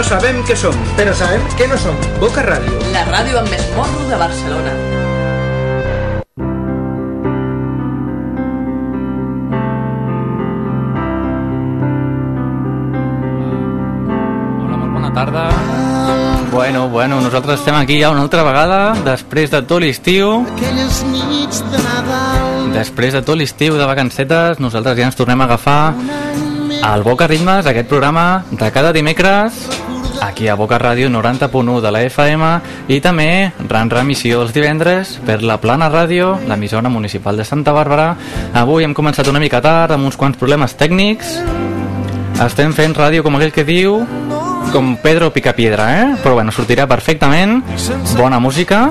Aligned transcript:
No 0.00 0.04
sabem 0.08 0.38
què 0.48 0.54
som, 0.56 0.72
però 0.96 1.12
sabem 1.12 1.42
que 1.58 1.66
no 1.68 1.76
som. 1.76 1.96
Boca 2.22 2.40
Ràdio. 2.40 2.72
La 2.94 3.02
ràdio 3.04 3.36
amb 3.36 3.50
més 3.52 3.66
morro 3.76 4.06
de 4.08 4.16
Barcelona. 4.16 4.70
Hola, 14.56 14.78
molt 14.78 14.94
bona 14.94 15.10
tarda. 15.18 15.42
Bueno, 16.48 16.86
bueno, 16.88 17.20
nosaltres 17.20 17.60
estem 17.60 17.76
aquí 17.76 18.00
ja 18.00 18.08
una 18.08 18.24
altra 18.24 18.46
vegada, 18.48 18.94
després 19.04 19.52
de 19.52 19.60
tot 19.68 19.84
l'estiu. 19.84 20.46
Després 22.72 23.12
de 23.12 23.20
tot 23.20 23.36
l'estiu 23.36 23.76
de 23.76 23.92
vacancetes, 23.92 24.64
nosaltres 24.64 24.96
ja 24.96 25.12
ens 25.12 25.20
tornem 25.20 25.44
a 25.44 25.50
agafar 25.50 25.82
al 26.88 27.04
Boca 27.04 27.28
Ritmes, 27.28 27.68
aquest 27.68 27.92
programa 27.92 28.46
de 28.48 28.72
cada 28.72 28.94
dimecres, 28.96 29.60
aquí 30.20 30.48
a 30.48 30.54
Boca 30.54 30.78
Ràdio 30.78 31.08
90.1 31.10 31.80
de 31.80 31.90
la 31.90 32.02
FM 32.06 32.50
i 32.88 33.00
també 33.00 33.52
ran 33.68 33.90
remissió 33.90 34.42
els 34.44 34.54
divendres 34.54 35.16
per 35.26 35.40
la 35.42 35.58
Plana 35.60 35.90
Ràdio, 35.90 36.36
l'emissora 36.48 36.88
municipal 36.88 37.36
de 37.36 37.44
Santa 37.44 37.72
Bàrbara. 37.76 38.14
Avui 38.54 38.84
hem 38.84 38.94
començat 38.94 39.28
una 39.28 39.42
mica 39.42 39.60
tard 39.64 39.96
amb 39.96 40.06
uns 40.08 40.16
quants 40.20 40.38
problemes 40.38 40.76
tècnics. 40.78 41.36
Estem 42.40 42.72
fent 42.72 42.96
ràdio 42.96 43.24
com 43.26 43.36
aquell 43.36 43.52
que 43.52 43.66
diu 43.68 44.00
com 44.72 44.96
Pedro 45.02 45.32
Picapiedra, 45.34 45.90
eh? 46.00 46.10
Però 46.22 46.36
bueno, 46.38 46.52
sortirà 46.52 46.86
perfectament. 46.88 47.62
Bona 48.16 48.38
música. 48.38 48.86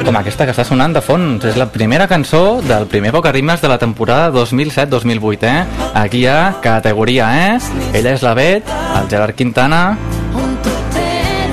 Com 0.00 0.16
aquesta 0.16 0.46
que 0.48 0.52
està 0.54 0.64
sonant 0.64 0.94
de 0.96 1.02
fons. 1.04 1.44
És 1.44 1.58
la 1.60 1.66
primera 1.70 2.06
cançó 2.08 2.60
del 2.64 2.86
primer 2.90 3.12
Boca 3.12 3.30
Ritmes 3.34 3.60
de 3.60 3.68
la 3.68 3.76
temporada 3.78 4.30
2007-2008, 4.32 5.44
eh? 5.44 5.90
Aquí 5.94 6.22
hi 6.22 6.26
ha 6.26 6.56
categoria, 6.64 7.28
eh? 7.36 7.58
Ella 7.92 8.14
és 8.16 8.24
la 8.24 8.32
Bet, 8.34 8.70
el 8.96 9.10
Gerard 9.12 9.36
Quintana 9.36 9.82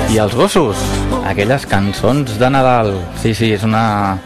i 0.09 0.17
els 0.23 0.33
gossos. 0.33 0.79
Aquelles 1.27 1.67
cançons 1.67 2.37
de 2.39 2.49
Nadal. 2.49 2.93
Sí, 3.21 3.35
sí, 3.35 3.51
és 3.53 3.67
una, 3.67 4.17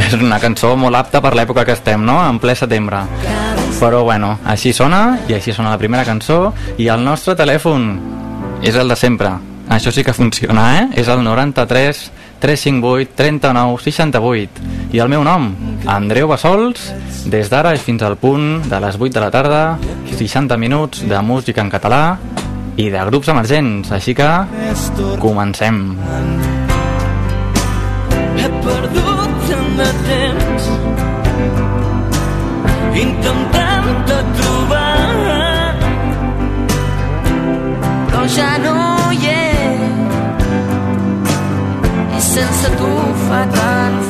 és 0.00 0.16
una 0.16 0.40
cançó 0.40 0.72
molt 0.80 0.96
apta 0.96 1.20
per 1.20 1.34
l'època 1.36 1.66
que 1.68 1.76
estem, 1.76 2.02
no? 2.02 2.16
En 2.24 2.40
ple 2.40 2.56
setembre. 2.56 3.04
Però 3.76 4.02
bueno, 4.08 4.38
així 4.48 4.72
sona, 4.72 5.18
i 5.28 5.36
així 5.36 5.52
sona 5.52 5.74
la 5.74 5.78
primera 5.78 6.06
cançó, 6.08 6.54
i 6.80 6.88
el 6.88 7.04
nostre 7.04 7.36
telèfon 7.36 7.90
és 8.64 8.74
el 8.74 8.88
de 8.88 8.96
sempre. 8.96 9.36
Això 9.68 9.92
sí 9.92 10.02
que 10.02 10.16
funciona, 10.16 10.70
eh? 10.80 10.86
És 11.02 11.12
el 11.12 11.22
93 11.26 12.06
358 12.40 13.14
39 13.16 13.80
68. 13.82 14.64
I 14.92 15.02
el 15.02 15.10
meu 15.12 15.24
nom, 15.26 15.50
Andreu 15.86 16.28
Bassols, 16.30 16.90
des 17.26 17.50
d'ara 17.52 17.74
i 17.74 17.82
fins 17.82 18.02
al 18.06 18.16
punt 18.20 18.62
de 18.70 18.80
les 18.80 18.98
8 19.00 19.14
de 19.14 19.24
la 19.24 19.30
tarda, 19.34 19.62
60 20.16 20.56
minuts 20.56 21.04
de 21.08 21.22
música 21.22 21.64
en 21.64 21.70
català 21.70 22.18
i 22.76 22.90
de 22.92 23.04
grups 23.10 23.28
emergents. 23.32 23.92
Així 23.92 24.14
que 24.14 24.30
comencem. 25.20 25.82
He 28.36 28.48
perdut 28.62 29.36
tant 29.48 29.70
de 29.80 29.90
temps 30.06 30.70
intentant-te 32.96 33.45
i 42.36 42.38
sense 42.38 42.68
tu 42.76 44.05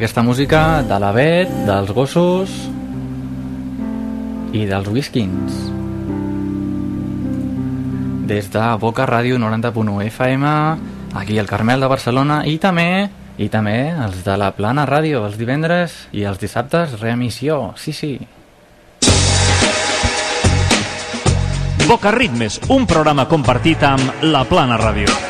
aquesta 0.00 0.22
música 0.22 0.80
de 0.80 0.96
la 0.96 1.10
Bet, 1.12 1.50
dels 1.68 1.90
gossos 1.92 2.48
i 4.56 4.62
dels 4.64 4.88
whiskins. 4.88 5.58
Des 8.24 8.48
de 8.48 8.62
Boca 8.80 9.04
Ràdio 9.04 9.36
90.1 9.36 10.06
FM, 10.06 10.54
aquí 11.20 11.36
al 11.36 11.50
Carmel 11.52 11.84
de 11.84 11.92
Barcelona 11.92 12.40
i 12.48 12.56
també 12.56 13.10
i 13.36 13.50
també 13.52 13.90
els 13.92 14.24
de 14.24 14.40
la 14.40 14.54
Plana 14.56 14.86
Ràdio 14.88 15.20
els 15.28 15.36
divendres 15.36 16.06
i 16.16 16.24
els 16.24 16.40
dissabtes 16.40 16.96
reemissió, 17.02 17.74
sí, 17.76 17.92
sí. 17.92 18.14
Boca 21.84 22.16
Ritmes, 22.16 22.62
un 22.72 22.88
programa 22.88 23.28
compartit 23.28 23.84
amb 23.84 24.24
La 24.32 24.46
Plana 24.48 24.80
Ràdio. 24.80 25.29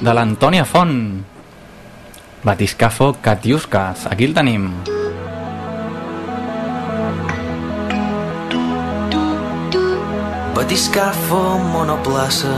de 0.00 0.12
l'Antònia 0.16 0.64
Font. 0.64 0.94
Batiscafo 2.42 3.12
Catiuscas. 3.20 4.06
Aquí 4.08 4.24
el 4.24 4.34
tenim. 4.34 4.70
Batiscafo, 10.56 11.42
monoplaça 11.72 12.54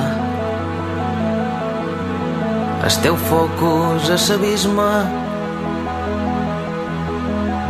Esteu 2.87 3.17
focus 3.31 4.11
a 4.11 4.19
l'abisme 4.19 4.93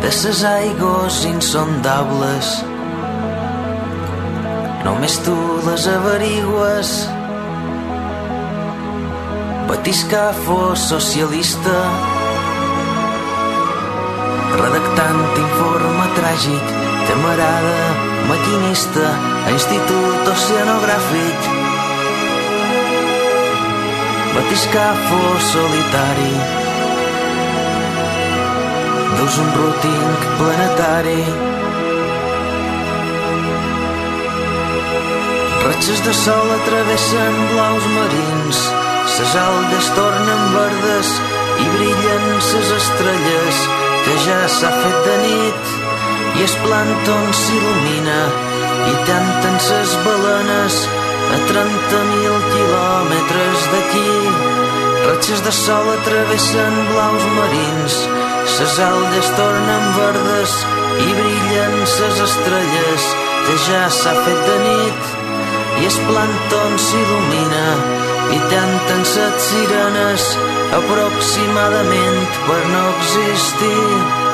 de 0.03 0.11
ses 0.11 0.41
aigües 0.45 1.25
insondables 1.29 2.65
només 4.85 5.19
tu 5.23 5.37
les 5.69 5.87
averigües 9.63 9.69
Batiscafo 9.69 10.75
socialista 10.77 11.79
redactant 14.59 15.37
informe 15.39 16.07
tràgic 16.17 16.67
camarada 17.09 17.81
maquinista 18.29 19.07
Institut 19.51 20.29
Oceanogràfic. 20.35 21.41
Batiscafo 24.35 25.23
solitari, 25.53 26.35
dus 29.19 29.39
un 29.39 29.51
rutinc 29.57 30.21
planetari. 30.39 31.25
Ratxes 35.65 36.01
de 36.07 36.15
sol 36.15 36.49
atravessen 36.59 37.35
blaus 37.53 37.85
marins, 37.97 38.82
ses 39.13 39.35
algues 39.37 39.89
tornen 39.97 40.43
verdes 40.55 41.09
i 41.61 41.67
brillen 41.75 42.25
ses 42.41 42.71
estrelles, 42.79 43.59
que 44.05 44.15
ja 44.25 44.41
s'ha 44.49 44.71
fet 44.79 44.99
de 45.07 45.17
nit 45.25 45.73
i 46.39 46.45
es 46.47 46.55
plàncton 46.63 47.27
s'il·lumina 47.43 48.21
i 48.89 48.95
tanten 49.09 49.59
ses 49.67 49.93
balenes 50.07 50.79
a 51.35 51.41
30.000 51.51 52.41
quilòmetres 52.55 53.67
d'aquí. 53.75 54.13
Ratxes 55.05 55.43
de 55.45 55.53
sol 55.61 55.91
atravessen 55.93 56.79
blaus 56.93 57.27
marins, 57.37 57.99
ses 58.57 58.79
algues 58.87 59.33
tornen 59.37 59.89
verdes 59.99 60.57
i 61.05 61.11
brillen 61.19 61.75
ses 61.97 62.23
estrelles, 62.29 63.11
que 63.45 63.59
ja 63.67 63.83
s'ha 63.91 64.15
fet 64.25 64.47
de 64.49 64.57
nit 64.69 65.19
i 65.83 65.91
es 65.91 66.01
plàncton 66.07 66.81
s'il·lumina 66.87 67.67
i 68.33 68.39
tanten 68.51 69.05
set 69.05 69.41
sirenes 69.47 70.25
aproximadament 70.81 72.43
per 72.49 72.63
no 72.73 72.85
existir. 72.97 74.31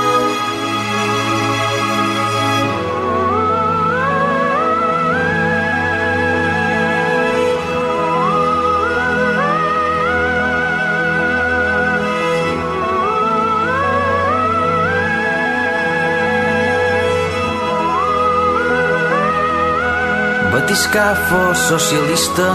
Batiscafo 20.53 21.43
socialista 21.55 22.49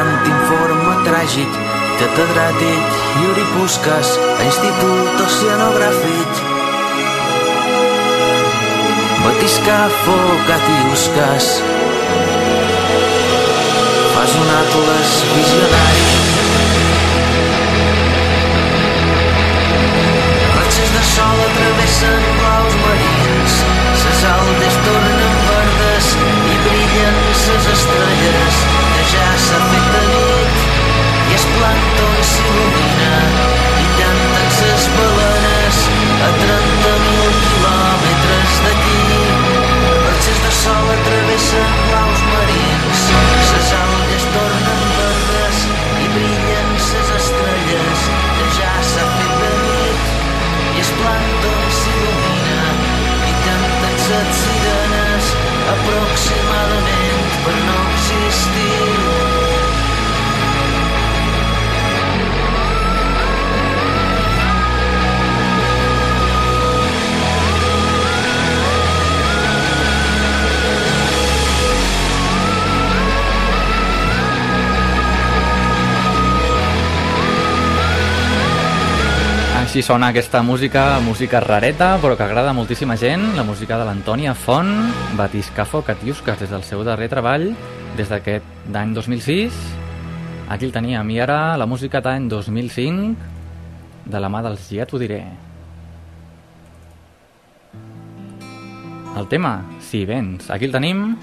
redactant 0.00 0.26
informe 0.26 0.94
tràgic 1.04 1.56
catedràtic 2.00 2.84
Yuri 3.22 3.44
Puskas 3.54 4.16
a 4.38 4.44
Institut 4.44 5.20
Oceanogràfic. 5.26 6.40
Batiscafo 9.24 10.16
Catiuscas 10.48 11.48
fas 14.14 14.32
un 14.42 14.48
atles 14.60 15.12
visionari. 15.34 16.08
Ratxes 20.56 20.90
de 20.96 21.04
sol 21.12 21.44
atravessen 21.48 22.24
blaus 22.38 22.74
marins. 22.84 23.60
Ses 24.00 24.24
aldes 24.32 24.80
tornen 24.86 25.36
verdes 25.50 26.14
i 26.54 26.56
brillen 26.64 27.22
ses 27.44 27.72
estrelles. 27.76 28.64
Que 28.94 29.04
ja 29.12 29.29
s'ha 29.50 29.58
fet 29.70 29.86
de 29.92 30.00
nit 30.08 30.58
i 31.30 31.32
es 31.36 31.44
plàncton 31.52 32.18
s'il·lumina 32.32 33.14
i 33.84 33.86
canten 33.96 34.50
ses 34.56 34.84
balenes 34.96 35.78
a 36.26 36.28
30.000 36.42 37.40
quilòmetres 37.46 38.60
d'aquí. 38.66 39.00
Ratxes 40.04 40.38
de 40.44 40.52
sol 40.58 40.92
atravessen 40.94 41.74
blaus 41.88 42.22
marins 42.28 43.02
ses 43.48 43.72
algues 43.80 44.28
tornen 44.36 44.86
verdes 45.00 45.64
i 46.04 46.12
brillen 46.14 46.70
ses 46.90 47.10
estrelles 47.18 48.06
que 48.36 48.46
ja 48.60 48.72
s'ha 48.92 49.08
fet 49.16 49.34
de 49.42 49.52
nit. 49.64 50.14
I 50.78 50.86
s'il·lumina 51.80 52.62
i 53.32 53.34
canten 53.48 54.00
set 54.06 54.32
sirenes 54.44 55.34
aproximadament 55.74 56.49
Així 79.70 79.84
sona 79.86 80.08
aquesta 80.10 80.40
música, 80.42 80.98
música 80.98 81.38
rareta, 81.38 81.92
però 82.02 82.16
que 82.18 82.24
agrada 82.24 82.50
a 82.50 82.52
moltíssima 82.52 82.96
gent, 82.98 83.22
la 83.36 83.44
música 83.46 83.76
de 83.78 83.84
l'Antònia 83.86 84.32
Font, 84.34 84.72
Batiscafo 85.14 85.84
Catiuscas, 85.86 86.40
des 86.40 86.50
del 86.50 86.64
seu 86.66 86.82
darrer 86.82 87.06
treball, 87.06 87.52
des 87.94 88.10
d'aquest 88.10 88.42
d'any 88.66 88.96
2006. 88.96 89.60
Aquí 90.50 90.66
el 90.66 90.74
teníem, 90.74 91.12
i 91.14 91.20
ara 91.22 91.54
la 91.54 91.68
música 91.70 92.00
d'any 92.02 92.26
2005, 92.26 93.14
de 94.10 94.24
la 94.24 94.32
mà 94.34 94.42
dels 94.42 94.66
Ja 94.74 94.88
t'ho 94.90 94.98
diré. 94.98 95.20
El 99.14 99.30
tema, 99.30 99.54
si 99.78 100.02
vens, 100.02 100.50
aquí 100.50 100.66
el 100.66 100.74
tenim, 100.74 101.14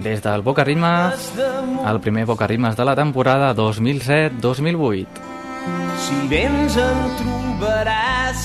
des 0.00 0.24
del 0.24 0.40
Boca 0.40 0.64
Ritmes, 0.64 1.28
el 1.84 2.00
primer 2.00 2.24
Boca 2.24 2.48
Ritmes 2.48 2.80
de 2.80 2.88
la 2.88 2.96
temporada 2.96 3.52
2007-2008. 3.52 5.33
Si 6.04 6.16
vens 6.28 6.74
en 6.76 6.98
trobaràs. 7.18 8.40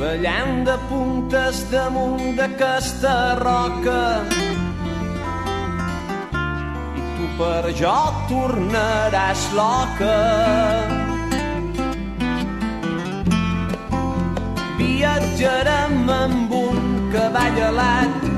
Ballant 0.00 0.64
de 0.66 0.74
puntes 0.88 1.60
damunt 1.70 2.34
d'aquesta 2.38 3.14
roca. 3.38 4.02
I 6.98 7.06
tu 7.14 7.30
per 7.38 7.62
jo 7.78 7.94
tornaràs 8.32 9.46
loca. 9.60 10.18
Viatjarem 14.82 16.10
amb 16.18 16.58
un 16.64 16.82
cavall 17.14 17.64
alat 17.70 18.30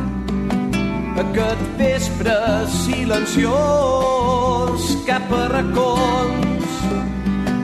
aquest 1.24 1.67
vespre 1.78 2.66
silenciós 2.66 3.46
cap 5.06 5.32
a 5.32 5.48
racons 5.48 6.64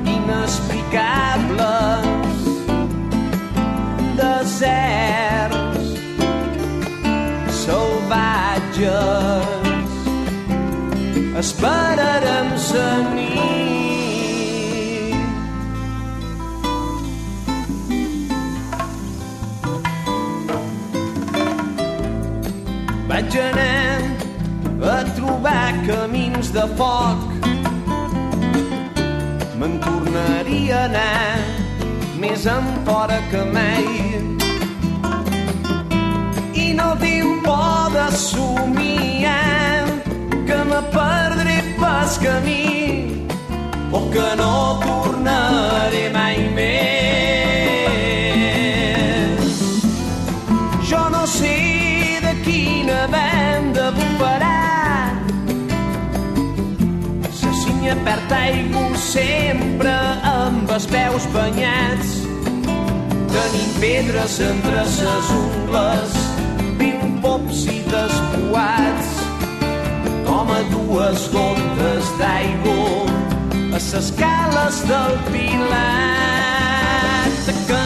inexplicables 0.06 2.06
deserts 4.16 5.98
salvatges. 7.64 9.44
Esperarem 11.42 12.48
la 12.72 12.90
nit. 13.14 13.34
Vaig 23.08 23.32
anar 23.38 23.93
a 24.84 25.04
trobar 25.16 25.72
camins 25.86 26.50
de 26.52 26.66
foc. 26.76 27.18
Me'n 29.58 29.78
tornaria 29.80 30.76
a 30.76 30.84
anar 30.88 31.38
més 32.20 32.44
enfora 32.46 33.18
que 33.30 33.42
mai. 33.54 33.84
I 36.64 36.66
no 36.80 36.88
tinc 37.00 37.44
por 37.46 37.92
de 37.96 38.06
somiar 38.16 39.84
que 40.48 40.58
me 40.70 40.80
perdré 40.96 41.58
pas 41.80 42.18
camí 42.18 43.28
o 43.90 44.00
que 44.14 44.28
no 44.40 44.54
tornaré 44.84 46.04
mai 46.18 46.38
més. 46.58 47.04
Jo 50.90 51.02
no 51.16 51.24
sé 51.38 51.56
de 52.26 52.34
quina 52.44 53.00
banda 53.08 53.33
Cinya 57.84 58.00
perd 58.00 58.30
aigua 58.32 58.96
sempre 58.96 59.92
amb 60.24 60.70
els 60.72 60.86
peus 60.88 61.26
banyats. 61.34 62.14
Tenim 63.28 63.74
pedres 63.76 64.38
entre 64.40 64.84
ses 64.88 65.28
ungles, 65.36 66.14
vint 66.80 67.20
pops 67.20 67.66
i 67.68 67.84
despoats, 67.90 69.10
com 70.24 70.48
a 70.48 70.62
dues 70.72 71.28
gotes 71.36 72.08
d'aigua 72.16 73.04
a 73.76 73.78
ses 73.90 74.08
cales 74.16 74.80
del 74.88 75.20
Pilat. 75.28 75.84
Que 77.68 77.84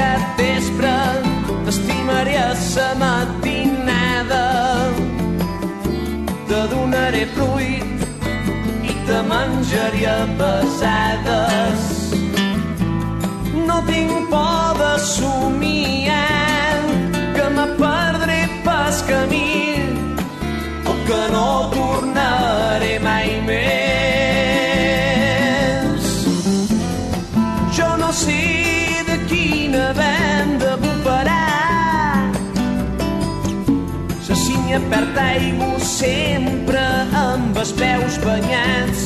capvespre 0.00 0.98
t'estimaré 1.66 2.40
a 2.40 2.54
matinada 3.04 4.46
te 6.48 6.60
donaré 6.72 7.26
fruit 7.36 7.93
i 9.24 9.26
te 9.26 9.30
menjaré 9.30 10.06
a 10.06 10.26
pesades 10.38 11.80
no 13.66 13.82
tinc 13.86 14.28
por 14.30 14.78
de 14.78 14.98
somiar 14.98 16.80
que 17.34 17.48
me 17.56 17.66
perdré 17.78 18.48
pas 18.64 19.02
camí 19.02 19.76
o 20.86 20.92
que 21.06 21.32
no 21.32 21.70
tornaré 21.74 22.98
mai 22.98 23.40
més. 23.46 23.62
Jo 27.76 27.96
no 27.96 28.12
sé 28.12 28.42
de 29.06 29.18
quina 29.28 29.92
venda 29.92 30.76
bufarà 30.76 31.42
la 34.28 34.34
cinya 34.34 34.80
perd 34.90 35.18
aigua 35.18 35.83
sempre 35.94 36.80
amb 37.14 37.58
els 37.60 37.70
peus 37.78 38.16
banyats. 38.24 39.04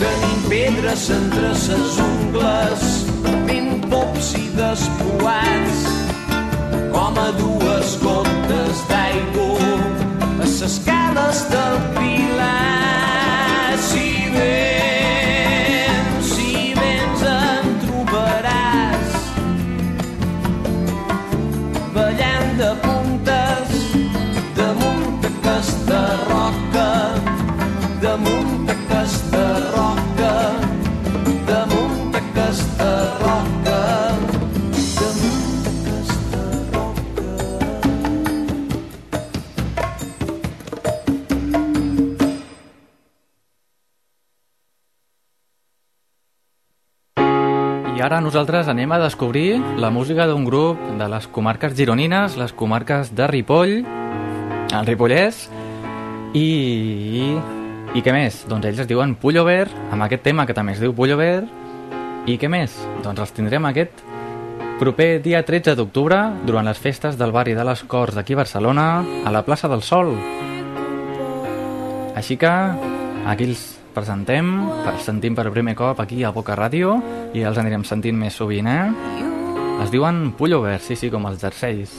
Tenim 0.00 0.40
pedres 0.50 1.04
entre 1.14 1.52
ses 1.54 1.98
ungles 2.02 2.86
ben 3.46 3.68
pops 3.90 4.32
i 4.38 4.48
despoats 4.56 5.84
com 6.94 7.20
a 7.22 7.28
dues 7.38 7.94
gotes 8.02 8.82
d'aigua 8.90 9.72
a 10.42 10.50
ses 10.58 10.80
cales 10.88 11.44
del 11.52 11.78
Pilar. 11.94 13.78
Si 13.88 14.08
vens, 14.34 14.97
nosaltres 48.28 48.68
anem 48.68 48.90
a 48.92 48.98
descobrir 49.00 49.56
la 49.80 49.88
música 49.88 50.26
d'un 50.28 50.44
grup 50.44 50.76
de 51.00 51.06
les 51.08 51.26
comarques 51.32 51.72
gironines, 51.72 52.34
les 52.36 52.52
comarques 52.52 53.14
de 53.16 53.24
Ripoll, 53.26 53.78
el 54.68 54.88
Ripollès, 54.88 55.46
i... 56.36 57.38
I 57.96 58.02
què 58.04 58.12
més? 58.12 58.42
Doncs 58.44 58.68
ells 58.68 58.82
es 58.84 58.90
diuen 58.90 59.14
Pullover, 59.16 59.64
amb 59.88 60.04
aquest 60.04 60.26
tema 60.26 60.44
que 60.44 60.52
també 60.52 60.74
es 60.76 60.82
diu 60.82 60.92
Pullover, 60.92 61.46
i 62.28 62.36
què 62.36 62.52
més? 62.52 62.76
Doncs 63.00 63.24
els 63.24 63.32
tindrem 63.32 63.64
aquest 63.70 64.04
proper 64.76 65.22
dia 65.24 65.40
13 65.40 65.72
d'octubre, 65.80 66.20
durant 66.44 66.68
les 66.68 66.76
festes 66.76 67.16
del 67.16 67.32
barri 67.32 67.56
de 67.56 67.64
les 67.64 67.80
Corts 67.88 68.18
d'aquí 68.18 68.36
a 68.36 68.42
Barcelona, 68.42 68.88
a 69.24 69.32
la 69.32 69.44
plaça 69.48 69.72
del 69.72 69.80
Sol. 69.80 70.12
Així 72.12 72.36
que 72.36 72.52
aquí 73.24 73.48
els 73.48 73.77
presentem, 73.98 74.52
sentim 75.02 75.34
per 75.34 75.48
primer 75.50 75.74
cop 75.78 75.98
aquí 76.02 76.22
a 76.22 76.30
Boca 76.34 76.54
Ràdio 76.58 76.94
i 77.34 77.42
els 77.46 77.58
anirem 77.58 77.84
sentint 77.86 78.18
més 78.18 78.38
sovint, 78.38 78.70
eh? 78.70 79.26
Es 79.82 79.90
diuen 79.94 80.32
pullover, 80.38 80.78
sí, 80.82 80.96
sí, 80.98 81.10
com 81.10 81.26
els 81.30 81.42
jerseis. 81.42 81.98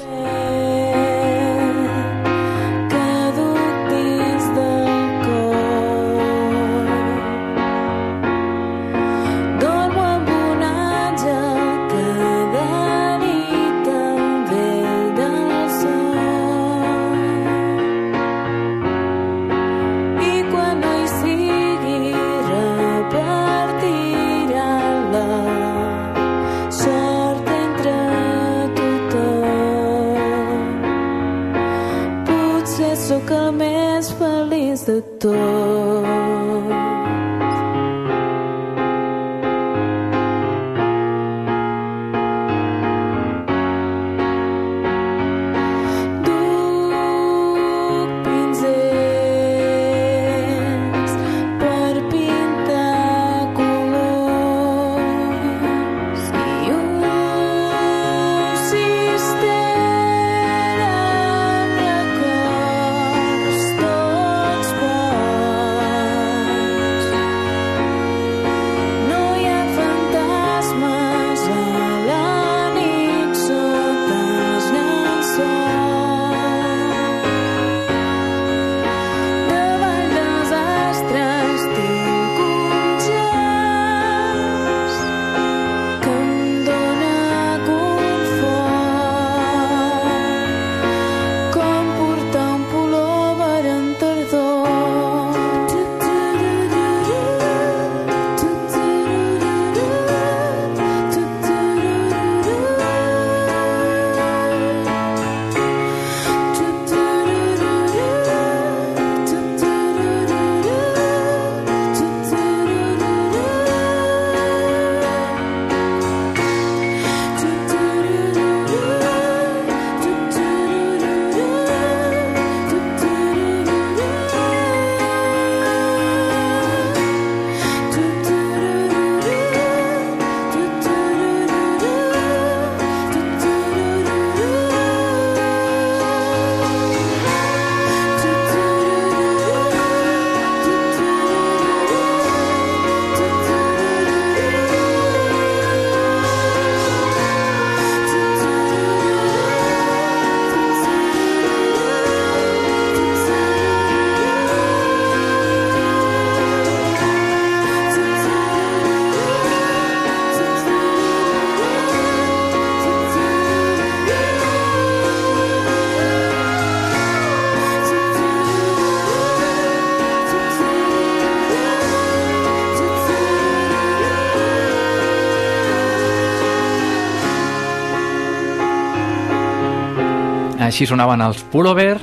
Així 180.70 180.86
sonaven 180.86 181.18
els 181.26 181.40
Pullover 181.50 181.96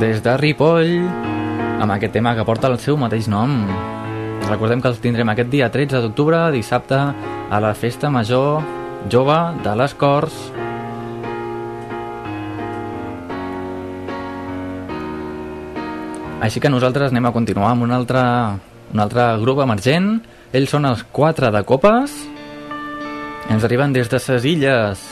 des 0.00 0.22
de 0.24 0.32
Ripoll 0.40 0.92
amb 1.84 1.92
aquest 1.92 2.14
tema 2.16 2.32
que 2.32 2.46
porta 2.48 2.70
el 2.72 2.78
seu 2.80 2.96
mateix 2.96 3.26
nom. 3.28 3.58
Recordem 4.46 4.80
que 4.80 4.88
els 4.88 5.02
tindrem 5.04 5.28
aquest 5.28 5.50
dia 5.52 5.68
13 5.68 6.00
d'octubre, 6.00 6.40
dissabte, 6.54 6.96
a 6.96 7.60
la 7.60 7.74
Festa 7.76 8.08
Major 8.08 8.64
Jove 9.12 9.36
de 9.60 9.76
les 9.76 9.92
Corts. 10.00 10.38
Així 16.40 16.56
que 16.56 16.72
nosaltres 16.72 17.12
anem 17.12 17.28
a 17.28 17.36
continuar 17.36 17.74
amb 17.74 17.84
un 17.84 17.92
altre, 17.92 18.22
un 18.96 19.04
altre 19.04 19.28
grup 19.44 19.60
emergent. 19.60 20.14
Ells 20.56 20.72
són 20.72 20.88
els 20.88 21.04
Quatre 21.12 21.52
de 21.52 21.66
Copes. 21.68 22.16
Ens 23.52 23.68
arriben 23.68 23.92
des 23.92 24.08
de 24.08 24.22
ses 24.24 24.48
illes 24.48 25.11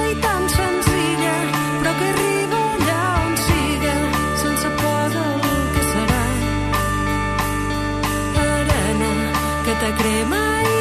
que 9.81 9.87
te 9.87 9.93
crema 9.95 10.61
i 10.63 10.80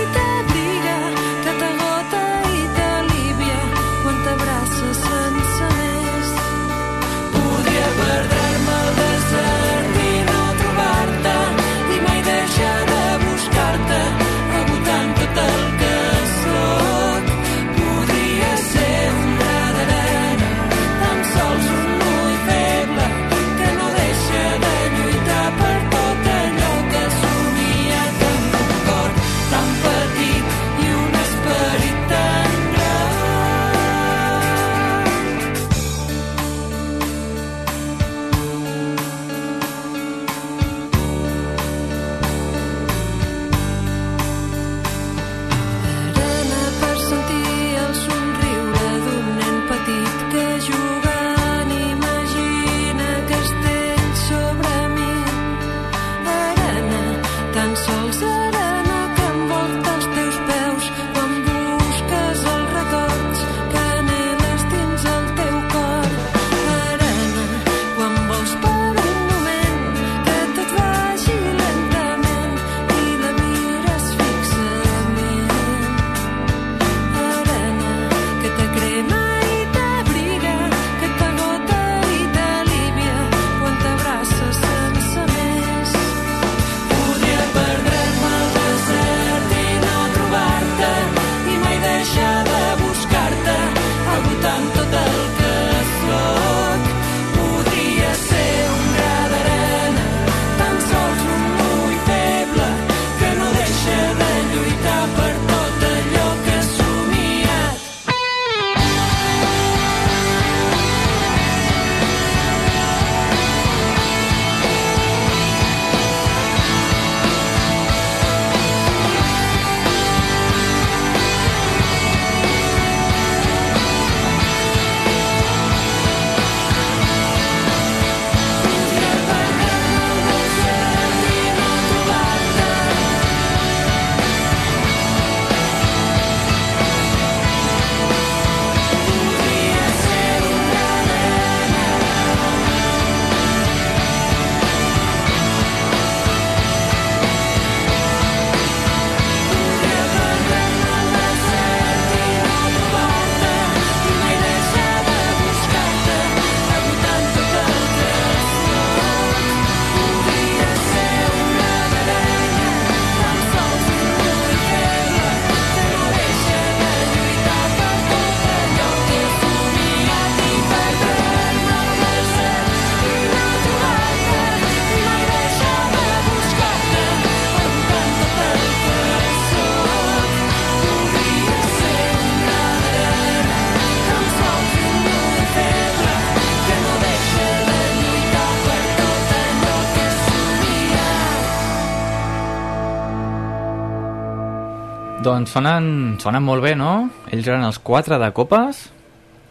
Doncs 195.30 195.52
sonen, 195.54 195.84
sonen 196.18 196.42
molt 196.42 196.64
bé, 196.64 196.72
no? 196.74 197.06
Ells 197.30 197.46
eren 197.46 197.62
els 197.62 197.76
quatre 197.78 198.16
de 198.18 198.32
copes 198.34 198.80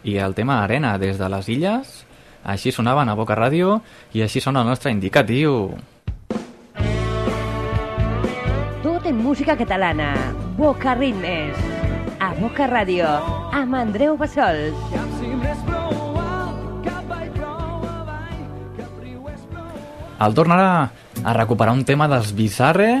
i 0.04 0.18
el 0.20 0.34
tema 0.36 0.58
Arena 0.60 0.90
des 1.00 1.16
de 1.16 1.28
les 1.32 1.46
illes. 1.48 1.92
Així 2.44 2.68
sonaven 2.68 3.08
a 3.08 3.14
Boca 3.16 3.32
Ràdio 3.38 3.78
i 4.12 4.20
així 4.20 4.42
sona 4.44 4.60
el 4.60 4.68
nostre 4.68 4.92
indicatiu. 4.92 5.70
Tot 8.82 9.08
en 9.08 9.22
música 9.24 9.56
catalana. 9.56 10.10
Boca 10.58 10.92
Ritmes. 11.00 11.56
A 12.20 12.34
Boca 12.36 12.68
Ràdio. 12.68 13.08
Amb 13.56 13.80
Andreu 13.80 14.20
Bassols. 14.20 14.76
El 20.20 20.36
tornarà 20.36 20.92
a 21.24 21.36
recuperar 21.40 21.72
un 21.72 21.86
tema 21.88 22.12
dels 22.12 22.36
Bizarre, 22.36 22.92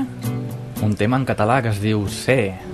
un 0.80 0.96
tema 0.96 1.20
en 1.20 1.28
català 1.28 1.60
que 1.60 1.76
es 1.76 1.84
diu 1.84 2.08
Ser. 2.08 2.69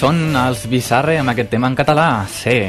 Són 0.00 0.32
els 0.32 0.62
Bizarre 0.70 1.18
amb 1.20 1.28
aquest 1.28 1.50
tema 1.52 1.68
en 1.68 1.74
català, 1.76 2.24
sí. 2.32 2.62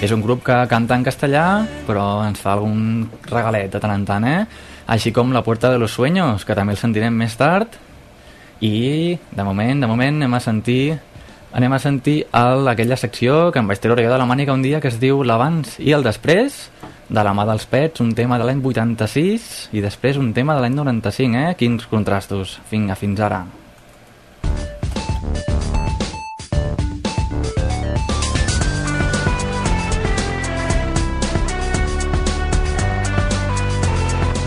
És 0.00 0.12
un 0.14 0.22
grup 0.24 0.40
que 0.46 0.54
canta 0.70 0.96
en 0.96 1.04
castellà, 1.04 1.44
però 1.84 2.22
ens 2.24 2.40
fa 2.40 2.54
algun 2.54 3.10
regalet 3.28 3.74
de 3.74 3.80
tant 3.82 3.92
en 3.92 4.06
tant, 4.08 4.24
eh? 4.24 4.46
Així 4.94 5.12
com 5.12 5.34
La 5.36 5.42
Puerta 5.44 5.68
de 5.68 5.76
los 5.76 5.92
Sueños, 5.92 6.46
que 6.48 6.56
també 6.56 6.72
el 6.72 6.80
sentirem 6.80 7.12
més 7.12 7.36
tard. 7.36 7.76
I, 8.64 9.18
de 9.36 9.44
moment, 9.44 9.84
de 9.84 9.90
moment, 9.90 10.16
anem 10.22 10.38
a 10.38 10.40
sentir 10.40 10.96
anem 11.52 11.76
a 11.76 11.82
sentir 11.82 12.22
el, 12.32 12.64
aquella 12.72 12.96
secció 12.96 13.50
que 13.52 13.60
em 13.60 13.68
vaig 13.68 13.82
treure 13.82 14.00
jo 14.06 14.08
de 14.08 14.20
la 14.22 14.28
mànica 14.30 14.56
un 14.56 14.64
dia 14.64 14.80
que 14.80 14.88
es 14.88 14.96
diu 15.02 15.20
l'abans 15.28 15.76
i 15.76 15.92
el 15.92 16.06
després 16.06 16.70
de 17.10 17.20
la 17.20 17.36
mà 17.36 17.44
dels 17.44 17.68
pets, 17.68 18.00
un 18.00 18.14
tema 18.16 18.40
de 18.40 18.48
l'any 18.48 18.64
86 18.64 19.74
i 19.76 19.84
després 19.84 20.16
un 20.16 20.32
tema 20.32 20.56
de 20.56 20.64
l'any 20.64 20.78
95, 20.80 21.36
eh? 21.50 21.58
Quins 21.60 21.84
contrastos. 21.92 22.62
Vinga, 22.72 22.96
fins 22.96 23.20
ara. 23.20 23.44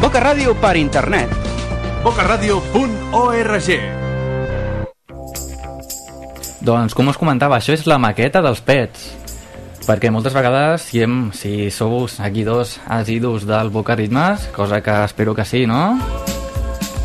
Boca 0.06 0.20
Ràdio 0.22 0.52
per 0.62 0.76
internet. 0.78 1.32
bocaradio.org 2.04 3.70
Doncs, 6.62 6.94
com 6.94 7.08
us 7.10 7.18
comentava, 7.18 7.58
això 7.58 7.74
és 7.74 7.88
la 7.90 7.98
maqueta 7.98 8.44
dels 8.46 8.62
pets. 8.62 9.08
Perquè 9.88 10.12
moltes 10.14 10.36
vegades, 10.38 10.86
si, 10.92 11.02
hem, 11.02 11.32
si 11.34 11.72
sou 11.74 12.06
seguidors 12.06 12.76
assidus 12.86 13.48
del 13.50 13.72
Boca 13.74 13.96
Ritmes, 13.98 14.46
cosa 14.54 14.78
que 14.86 14.94
espero 15.08 15.34
que 15.34 15.42
sí, 15.44 15.66
no? 15.66 15.98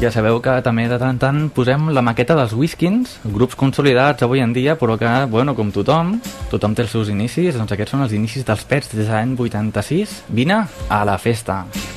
Ja 0.02 0.10
sabeu 0.12 0.42
que 0.44 0.58
també 0.60 0.84
de 0.90 0.98
tant 1.00 1.16
en 1.16 1.20
tant 1.22 1.38
posem 1.56 1.88
la 1.96 2.04
maqueta 2.04 2.36
dels 2.36 2.52
Whiskins, 2.52 3.14
grups 3.24 3.56
consolidats 3.56 4.26
avui 4.28 4.44
en 4.44 4.52
dia, 4.52 4.76
però 4.76 4.98
que, 5.00 5.08
bueno, 5.32 5.56
com 5.56 5.72
tothom, 5.72 6.18
tothom 6.52 6.76
té 6.76 6.84
els 6.84 6.92
seus 6.92 7.08
inicis, 7.08 7.56
doncs 7.56 7.72
aquests 7.72 7.96
són 7.96 8.04
els 8.04 8.12
inicis 8.12 8.44
dels 8.44 8.66
pets 8.68 8.92
des 8.92 9.06
de 9.06 9.14
l'any 9.14 9.32
86. 9.40 10.18
Vine 10.28 10.66
a 10.90 11.00
la 11.08 11.16
festa. 11.16 11.64
Vine 11.64 11.80
a 11.80 11.80
la 11.80 11.80
festa 11.80 11.89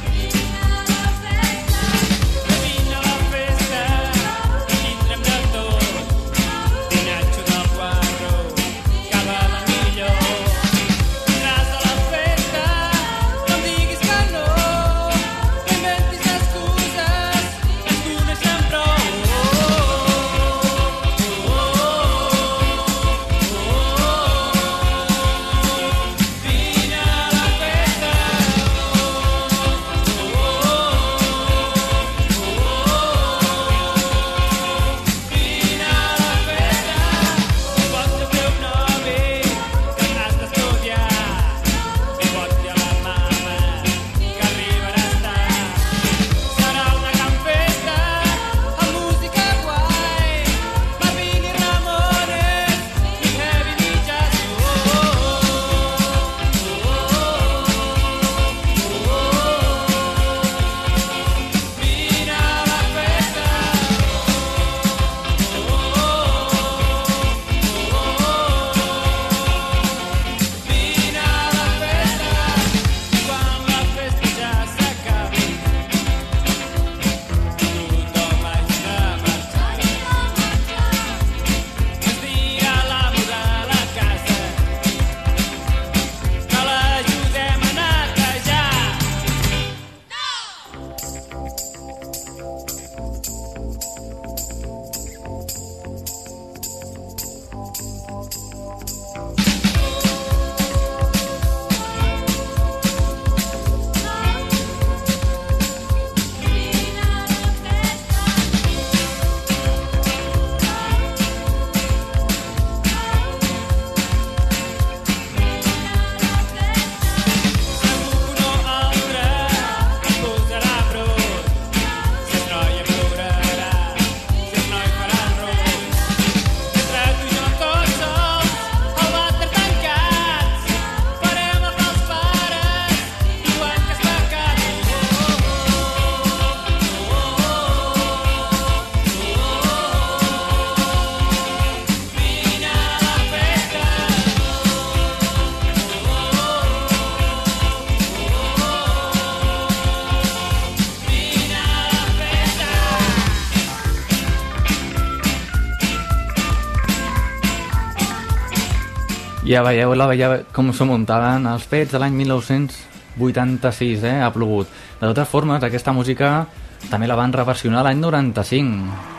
Ja 159.54 159.62
veieu 159.62 159.92
la 159.94 160.08
veia 160.10 160.28
com 160.50 160.72
s'ho 160.74 160.88
muntaven 160.89 161.44
els 161.46 161.68
pets 161.70 161.92
de 161.94 162.00
l'any 162.02 162.16
1986, 162.24 164.02
eh? 164.10 164.16
Ha 164.26 164.32
plogut. 164.34 164.66
De 164.98 165.06
totes 165.06 165.30
formes, 165.30 165.62
aquesta 165.62 165.94
música 165.94 166.48
també 166.89 167.06
la 167.06 167.13
van 167.20 167.36
reversionar 167.36 167.84
l'any 167.86 168.00
95 168.02 169.13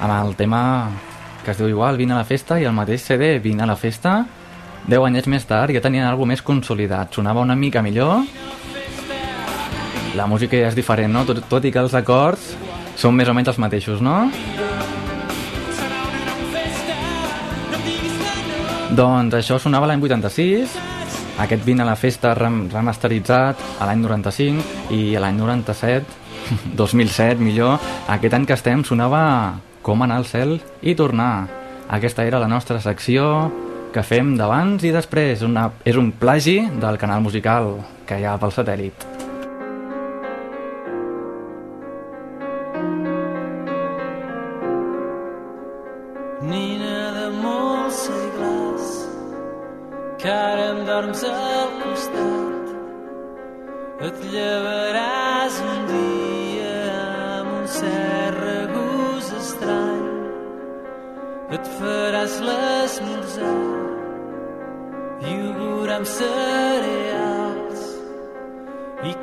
amb 0.00 0.14
el 0.14 0.32
tema 0.40 0.62
que 1.44 1.52
es 1.52 1.60
diu 1.60 1.68
igual, 1.68 2.00
Vine 2.00 2.16
a 2.16 2.22
la 2.22 2.24
festa 2.24 2.56
i 2.56 2.64
el 2.64 2.72
mateix 2.72 3.04
CD, 3.04 3.36
Vine 3.44 3.66
a 3.66 3.68
la 3.68 3.76
festa 3.76 4.24
10 4.88 5.04
anys 5.04 5.28
més 5.28 5.44
tard 5.44 5.76
ja 5.76 5.84
tenien 5.84 6.08
alguna 6.08 6.32
més 6.32 6.42
consolidat 6.42 7.12
sonava 7.12 7.44
una 7.44 7.56
mica 7.60 7.84
millor 7.84 8.24
la 10.16 10.26
música 10.26 10.56
ja 10.56 10.72
és 10.72 10.78
diferent, 10.78 11.12
no? 11.12 11.26
Tot, 11.28 11.44
tot 11.44 11.64
i 11.68 11.72
que 11.74 11.84
els 11.84 11.92
acords 11.92 12.54
són 12.96 13.12
més 13.20 13.28
o 13.28 13.36
menys 13.36 13.52
els 13.52 13.60
mateixos, 13.60 14.00
no? 14.00 14.30
Doncs 18.96 19.34
això 19.36 19.58
sonava 19.60 19.84
l'any 19.90 20.00
86, 20.00 20.72
aquest 21.44 21.64
Vine 21.66 21.82
a 21.84 21.86
la 21.90 21.98
festa 22.00 22.30
rem 22.38 22.62
remasteritzat 22.72 23.60
a 23.76 23.88
l'any 23.90 24.00
95 24.00 24.94
i 24.96 25.00
a 25.12 25.20
l'any 25.20 25.36
97, 25.36 26.06
2007 26.80 27.36
millor, 27.44 27.76
aquest 28.08 28.36
any 28.38 28.46
que 28.48 28.56
estem 28.56 28.86
sonava 28.88 29.20
Com 29.84 30.00
anar 30.02 30.16
al 30.18 30.24
cel 30.26 30.56
i 30.80 30.96
tornar. 30.98 31.46
Aquesta 31.92 32.24
era 32.26 32.40
la 32.40 32.48
nostra 32.48 32.80
secció 32.80 33.52
que 33.92 34.02
fem 34.02 34.32
d'abans 34.40 34.82
i 34.82 34.90
després. 34.96 35.44
Una, 35.46 35.68
és 35.84 36.00
un 36.00 36.10
plagi 36.10 36.56
del 36.80 36.98
canal 36.98 37.20
musical 37.22 37.76
que 38.08 38.18
hi 38.18 38.26
ha 38.26 38.34
pel 38.40 38.56
satèl·lit. 38.56 39.15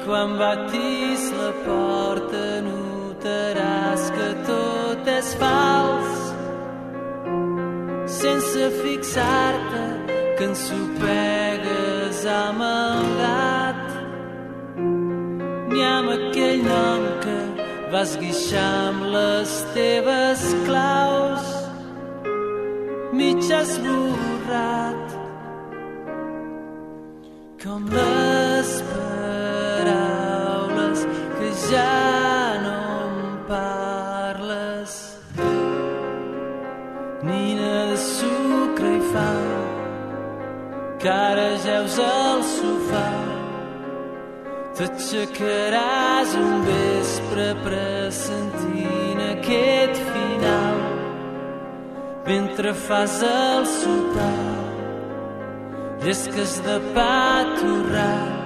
Quan 0.06 0.36
batis 0.40 1.24
la 1.38 1.52
porta 1.66 2.44
notaràs 2.66 4.04
que 4.16 4.30
tot 4.48 5.08
és 5.08 5.30
fals. 5.40 6.20
Sense 8.20 8.70
fixar-te 8.82 9.84
que 10.38 10.50
ensopegues 10.50 12.20
amb 12.36 12.66
el 12.68 13.08
gat. 13.22 13.86
Ni 15.72 15.82
amb 15.88 16.14
aquell 16.18 16.62
nom 16.68 17.08
que 17.24 17.40
vas 17.94 18.18
guixar 18.20 18.70
amb 18.90 19.08
les 19.16 19.56
teves 19.78 20.46
claus. 20.68 21.50
Mig 23.14 23.42
esborrat 23.62 25.18
com 27.64 27.88
les 27.96 28.72
paraules 28.92 28.92
que 28.92 29.13
ja 31.72 32.60
no 32.66 32.80
em 33.08 33.38
parles. 33.48 34.94
Nina 37.24 37.76
de 37.92 37.98
sucre 37.98 38.90
i 38.98 39.02
fang 39.14 39.54
que 41.00 41.10
ara 41.10 41.50
jeus 41.66 42.00
al 42.00 42.44
sofà. 42.56 43.08
T'aixecaràs 44.78 46.32
un 46.44 46.54
vespre 46.68 47.48
pressentint 47.66 49.20
aquest 49.32 50.00
final 50.14 50.80
mentre 52.28 52.74
fas 52.74 53.20
el 53.22 53.68
sopar. 53.80 54.52
Llesques 56.04 56.58
de 56.66 56.80
pa 56.96 57.46
torrat 57.60 58.43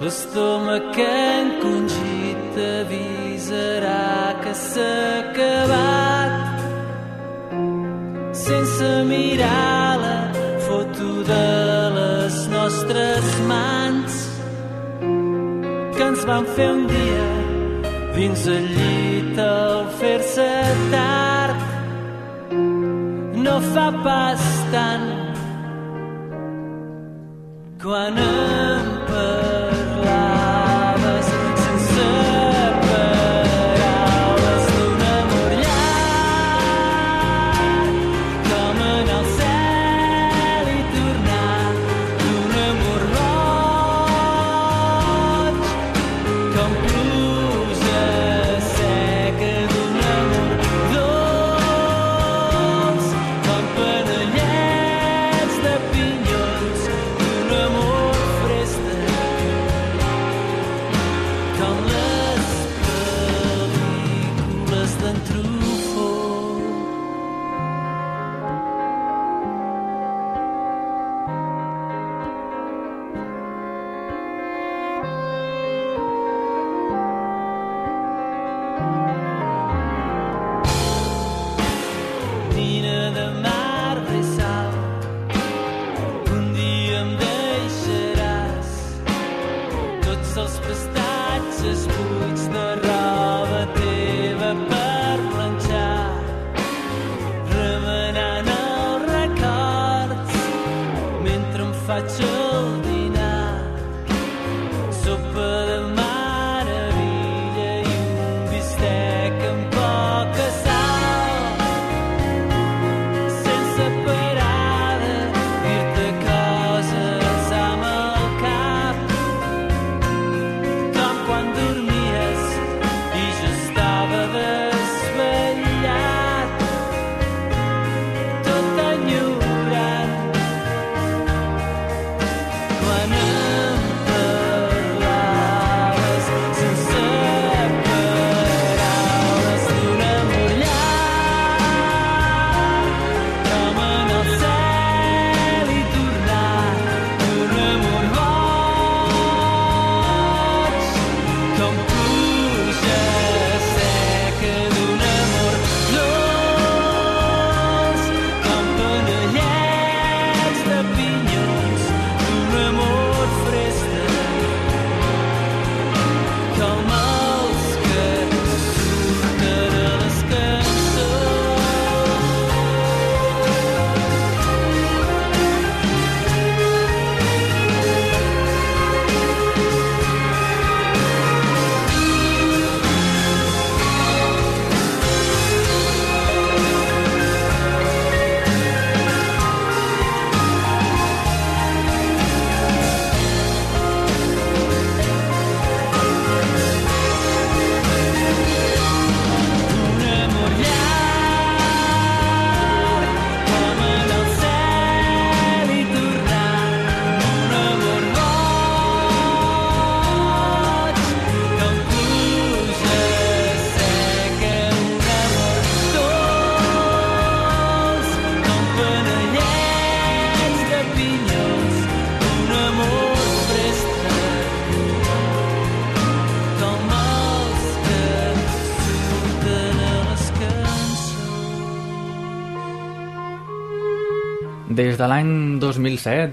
l'estómac 0.00 0.96
encongit 0.96 2.40
t'avisarà 2.54 4.06
que 4.42 4.52
s'ha 4.54 4.94
acabat 5.22 6.32
sense 8.46 8.90
mirar 9.10 9.90
la 10.04 10.18
foto 10.66 11.08
de 11.32 11.48
les 11.98 12.36
nostres 12.56 13.26
mans 13.50 14.12
que 15.96 16.04
ens 16.10 16.22
van 16.30 16.44
fer 16.54 16.70
un 16.78 16.84
dia 16.94 17.28
dins 18.16 18.42
el 18.56 18.66
llit 18.76 19.36
al 19.46 19.82
fer-se 19.98 20.50
tard 20.94 21.58
no 23.44 23.56
fa 23.72 23.88
pas 24.06 24.42
tant 24.74 25.08
quan 27.82 28.14
em 28.30 28.77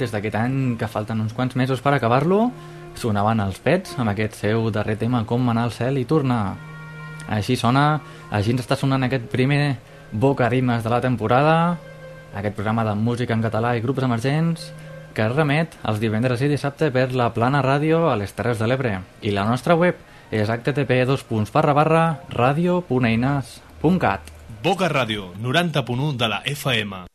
des 0.06 0.14
d'aquest 0.14 0.38
any 0.38 0.78
que 0.78 0.90
falten 0.92 1.20
uns 1.24 1.34
quants 1.34 1.58
mesos 1.58 1.82
per 1.82 1.96
acabar-lo, 1.96 2.52
sonaven 2.96 3.42
els 3.42 3.58
Pets 3.60 3.98
amb 4.00 4.14
aquest 4.14 4.38
seu 4.38 4.70
darrer 4.72 4.96
tema 5.02 5.26
Com 5.26 5.50
anar 5.50 5.66
al 5.66 5.74
cel 5.74 5.98
i 5.98 6.06
tornar. 6.06 6.56
Així 7.28 7.58
sona, 7.58 8.00
així 8.30 8.54
ens 8.54 8.62
està 8.62 8.78
sonant 8.78 9.04
aquest 9.08 9.26
primer 9.32 9.78
Boca 10.12 10.50
Rimes 10.50 10.84
de 10.86 10.92
la 10.94 11.02
temporada, 11.02 11.78
aquest 12.36 12.56
programa 12.56 12.86
de 12.86 12.94
música 12.96 13.34
en 13.34 13.42
català 13.42 13.74
i 13.76 13.82
grups 13.82 14.06
emergents 14.06 14.70
que 15.16 15.28
remet 15.32 15.74
els 15.88 16.00
divendres 16.04 16.42
i 16.44 16.52
dissabte 16.52 16.92
per 16.94 17.10
la 17.16 17.32
Plana 17.34 17.64
Ràdio 17.66 18.12
a 18.12 18.16
les 18.20 18.36
Terres 18.36 18.60
de 18.62 18.68
l'Ebre. 18.70 19.00
I 19.24 19.32
la 19.34 19.48
nostra 19.48 19.76
web 19.80 19.96
és 20.30 20.50
http 20.50 20.92
radio.eines.cat. 22.30 24.22
Boca 24.66 24.90
Ràdio, 24.90 25.34
90.1 25.42 26.16
de 26.18 26.28
la 26.28 26.42
FM. 26.46 27.15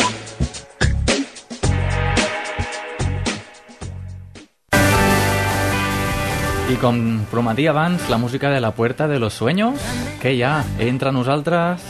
I 6.71 6.77
com 6.79 7.25
prometia 7.27 7.71
abans, 7.71 8.09
la 8.09 8.17
música 8.17 8.49
de 8.49 8.61
la 8.61 8.71
Puerta 8.71 9.09
de 9.09 9.19
los 9.19 9.33
Sueños, 9.33 9.75
que 10.21 10.33
hi 10.35 10.43
ha 10.43 10.63
entre 10.79 11.11
nosaltres 11.11 11.83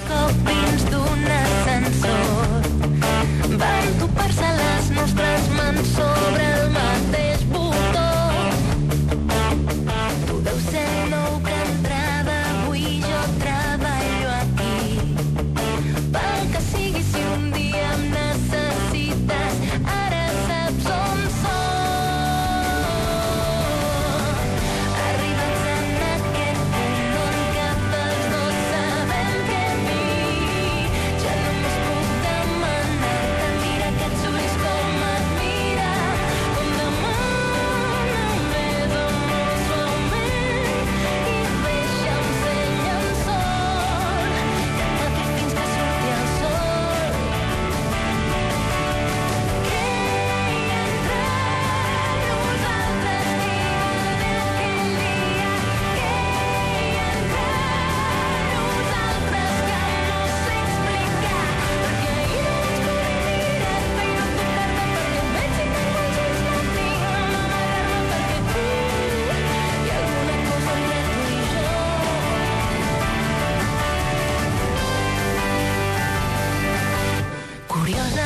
jo 77.91 78.20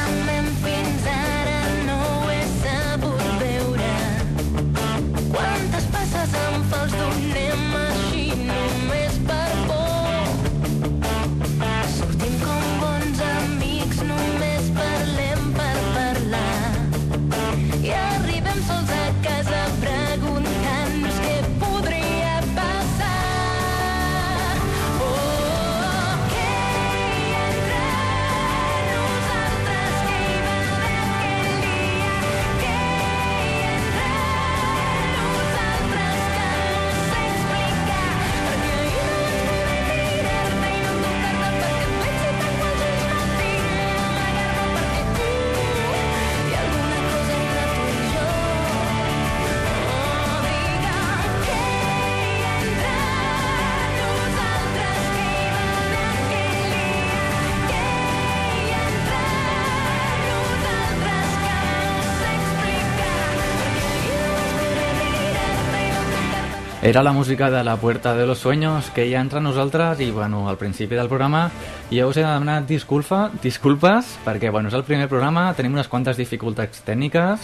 Era 66.85 67.01
la 67.01 67.13
música 67.13 67.49
de 67.49 67.63
la 67.63 67.77
Puerta 67.77 68.13
de 68.13 68.27
los 68.27 68.37
Sueños 68.37 68.91
que 68.91 69.07
hi 69.07 69.15
ha 69.15 69.21
entre 69.21 69.41
nosaltres 69.41 69.99
i, 70.01 70.11
bueno, 70.11 70.47
al 70.47 70.57
principi 70.57 70.93
del 70.93 71.07
programa 71.09 71.49
ja 71.89 72.05
us 72.05 72.17
he 72.17 72.21
demanat 72.21 72.67
disculpa, 72.69 73.31
disculpes 73.41 74.11
perquè, 74.21 74.51
bueno, 74.53 74.69
és 74.69 74.77
el 74.77 74.83
primer 74.85 75.07
programa, 75.09 75.47
tenim 75.57 75.73
unes 75.73 75.89
quantes 75.89 76.13
dificultats 76.21 76.83
tècniques 76.85 77.41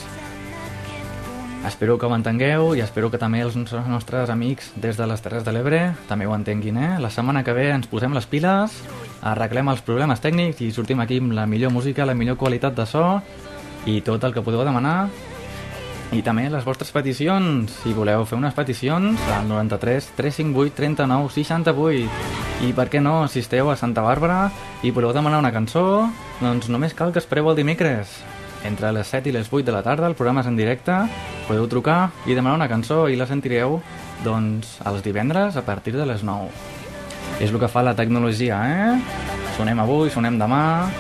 espero 1.66 1.98
que 1.98 2.06
ho 2.06 2.14
entengueu 2.14 2.76
i 2.78 2.86
espero 2.86 3.10
que 3.10 3.18
també 3.18 3.42
els 3.42 3.58
nos- 3.58 3.74
nostres 3.90 4.30
amics 4.30 4.76
des 4.76 4.98
de 5.02 5.10
les 5.10 5.26
Terres 5.26 5.44
de 5.44 5.56
l'Ebre 5.58 5.82
també 6.08 6.30
ho 6.30 6.38
entenguin, 6.38 6.78
eh? 6.78 6.92
La 7.02 7.10
setmana 7.10 7.44
que 7.44 7.58
ve 7.58 7.72
ens 7.74 7.90
posem 7.90 8.14
les 8.14 8.30
piles, 8.30 8.78
arreglem 9.26 9.74
els 9.74 9.82
problemes 9.82 10.22
tècnics 10.22 10.62
i 10.62 10.70
sortim 10.72 11.02
aquí 11.02 11.18
amb 11.18 11.34
la 11.34 11.48
millor 11.50 11.74
música, 11.74 12.06
la 12.06 12.14
millor 12.14 12.38
qualitat 12.38 12.78
de 12.78 12.86
so 12.86 13.24
i 13.90 14.02
tot 14.06 14.24
el 14.24 14.34
que 14.38 14.46
podeu 14.46 14.62
demanar 14.62 15.10
i 16.12 16.20
també 16.20 16.50
les 16.52 16.66
vostres 16.68 16.92
peticions, 16.92 17.72
si 17.84 17.94
voleu 17.96 18.26
fer 18.28 18.36
unes 18.36 18.56
peticions, 18.56 19.22
al 19.32 19.46
93 19.48 20.10
358 20.18 20.76
39 20.76 21.30
68. 21.32 22.10
I 22.68 22.74
per 22.76 22.90
què 22.92 23.00
no, 23.00 23.30
si 23.32 23.40
esteu 23.40 23.72
a 23.72 23.78
Santa 23.80 24.04
Bàrbara 24.04 24.50
i 24.84 24.92
voleu 24.92 25.14
demanar 25.16 25.40
una 25.40 25.54
cançó, 25.56 26.10
doncs 26.42 26.68
només 26.68 26.94
cal 26.98 27.14
que 27.16 27.24
espereu 27.24 27.48
el 27.50 27.56
dimecres. 27.62 28.12
Entre 28.68 28.92
les 28.92 29.08
7 29.08 29.32
i 29.32 29.34
les 29.34 29.48
8 29.48 29.64
de 29.66 29.74
la 29.74 29.82
tarda, 29.88 30.10
el 30.12 30.18
programa 30.20 30.44
és 30.44 30.52
en 30.52 30.60
directe, 30.60 31.00
podeu 31.48 31.70
trucar 31.72 32.12
i 32.28 32.36
demanar 32.36 32.60
una 32.60 32.70
cançó 32.70 33.06
i 33.10 33.16
la 33.16 33.30
sentireu 33.30 33.80
doncs, 34.26 34.82
els 34.86 35.02
divendres 35.08 35.56
a 35.56 35.64
partir 35.66 35.96
de 35.96 36.06
les 36.06 36.28
9. 36.28 36.52
És 37.40 37.50
el 37.50 37.58
que 37.58 37.72
fa 37.72 37.82
la 37.88 37.96
tecnologia, 37.96 38.60
eh? 38.68 39.32
Sonem 39.56 39.80
avui, 39.80 40.12
sonem 40.14 40.38
demà, 40.38 40.92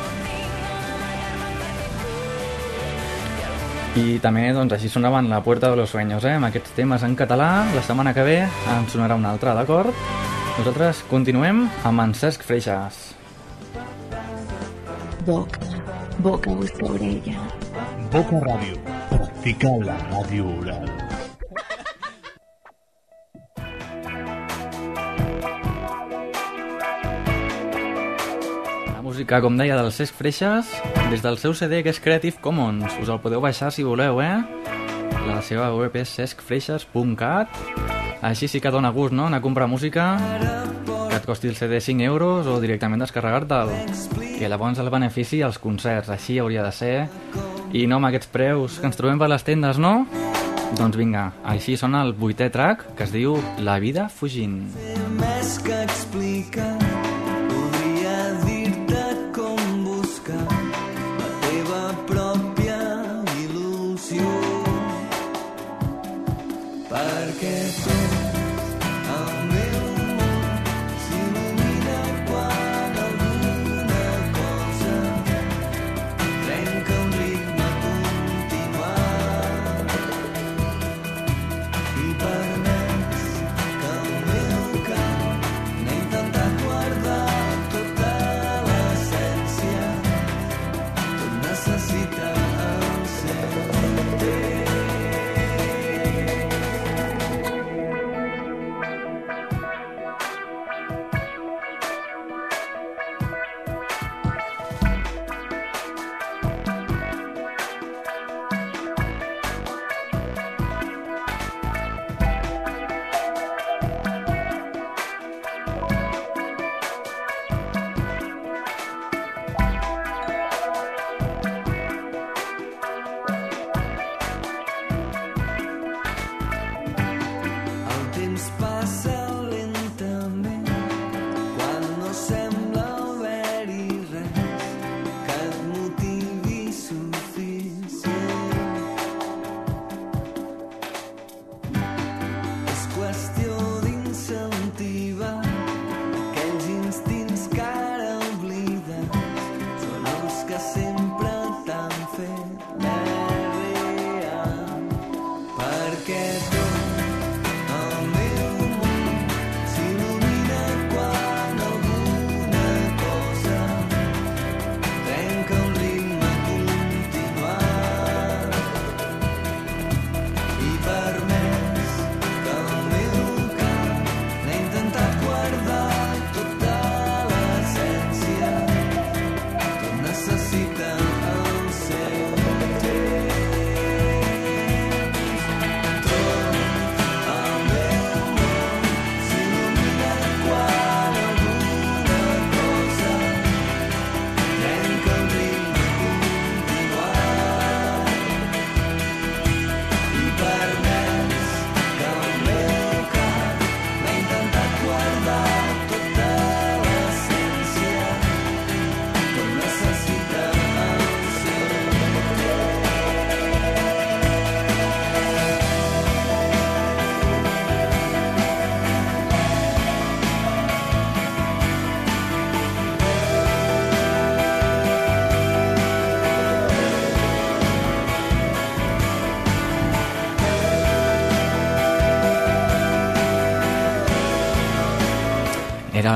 I 3.92 4.22
també, 4.24 4.46
doncs, 4.56 4.72
així 4.72 4.88
sonaven 4.88 5.28
La 5.28 5.42
Puerta 5.44 5.70
de 5.70 5.76
los 5.76 5.90
Sueños, 5.92 6.24
eh? 6.24 6.38
Amb 6.38 6.48
aquests 6.48 6.72
temes 6.78 7.04
en 7.04 7.16
català. 7.20 7.66
La 7.76 7.84
setmana 7.84 8.14
que 8.16 8.24
ve 8.24 8.38
en 8.46 8.88
sonarà 8.88 9.18
un 9.20 9.28
altre, 9.28 9.52
d'acord? 9.58 9.92
Nosaltres 10.56 11.04
continuem 11.12 11.66
amb 11.84 12.06
en 12.06 12.16
Cesc 12.16 12.48
Freixas. 12.48 13.04
Boca, 15.28 15.60
boca 16.24 16.56
busca 16.56 16.88
orella. 16.88 17.48
Boca 18.16 18.44
Ràdio. 18.48 18.80
Practica 19.12 19.76
la 19.84 20.00
ràdio 20.08 20.54
oral. 20.62 21.11
Música, 29.22 29.40
com 29.40 29.54
deia, 29.54 29.76
del 29.78 29.92
Cesc 29.94 30.16
Freixas, 30.18 30.66
des 31.12 31.22
del 31.22 31.38
seu 31.38 31.54
CD 31.54 31.84
que 31.86 31.92
és 31.94 32.00
Creative 32.02 32.40
Commons. 32.42 32.96
Us 33.04 33.10
el 33.12 33.20
podeu 33.22 33.38
baixar 33.44 33.70
si 33.70 33.84
voleu, 33.86 34.18
eh? 34.18 34.42
La 35.28 35.44
seva 35.46 35.68
web 35.78 35.94
és 36.02 36.10
cescfreixes.cat 36.10 37.54
Així 38.26 38.50
sí 38.50 38.58
que 38.58 38.72
dona 38.74 38.90
gust, 38.90 39.14
no?, 39.14 39.28
anar 39.28 39.38
a 39.38 39.46
comprar 39.46 39.68
música 39.70 40.18
que 40.88 41.20
et 41.20 41.28
costi 41.28 41.52
el 41.52 41.56
CD 41.56 41.78
5 41.78 42.02
euros 42.02 42.50
o 42.50 42.58
directament 42.64 43.06
descarregar-te'l. 43.06 43.70
Que 44.40 44.50
llavors 44.50 44.82
el 44.82 44.90
benefici 44.90 45.44
als 45.46 45.62
concerts, 45.62 46.10
així 46.10 46.40
hauria 46.42 46.66
de 46.66 46.74
ser. 46.74 46.98
I 47.78 47.86
no 47.86 48.02
amb 48.02 48.10
aquests 48.10 48.34
preus 48.34 48.80
que 48.80 48.90
ens 48.90 48.98
trobem 48.98 49.22
per 49.22 49.30
les 49.30 49.46
tendes, 49.46 49.78
no? 49.78 50.08
Doncs 50.80 50.98
vinga, 50.98 51.30
així 51.46 51.78
sona 51.78 52.02
el 52.08 52.18
vuitè 52.18 52.50
track 52.50 52.96
que 52.98 53.06
es 53.06 53.14
diu 53.14 53.38
La 53.60 53.78
vida 53.78 54.10
fugint. 54.10 54.64
més 55.20 55.60
que 55.62 55.84
explicar 55.84 56.81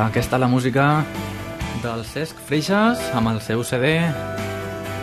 Aquesta 0.05 0.37
la 0.37 0.45
música 0.47 1.03
del 1.81 2.03
Cesc 2.05 2.37
Freixas 2.45 3.01
amb 3.17 3.31
el 3.31 3.39
seu 3.41 3.63
CD 3.65 3.95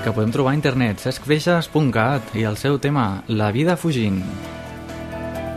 que 0.05 0.13
podem 0.15 0.31
trobar 0.31 0.53
a 0.53 0.59
internet, 0.59 1.01
cescfreixas.cat 1.03 2.37
i 2.39 2.45
el 2.47 2.55
seu 2.61 2.79
tema, 2.79 3.25
La 3.27 3.51
vida 3.51 3.75
fugint. 3.75 4.21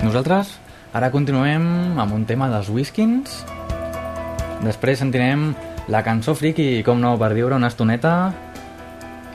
Nosaltres 0.01 0.55
ara 0.97 1.11
continuem 1.13 1.99
amb 2.01 2.17
un 2.17 2.25
tema 2.25 2.49
dels 2.49 2.71
Whiskins. 2.73 3.43
Després 4.65 5.03
sentirem 5.03 5.51
la 5.93 6.01
cançó 6.01 6.33
friki, 6.33 6.81
com 6.81 6.97
no, 6.97 7.13
per 7.21 7.29
viure 7.37 7.53
una 7.53 7.69
estoneta. 7.69 8.33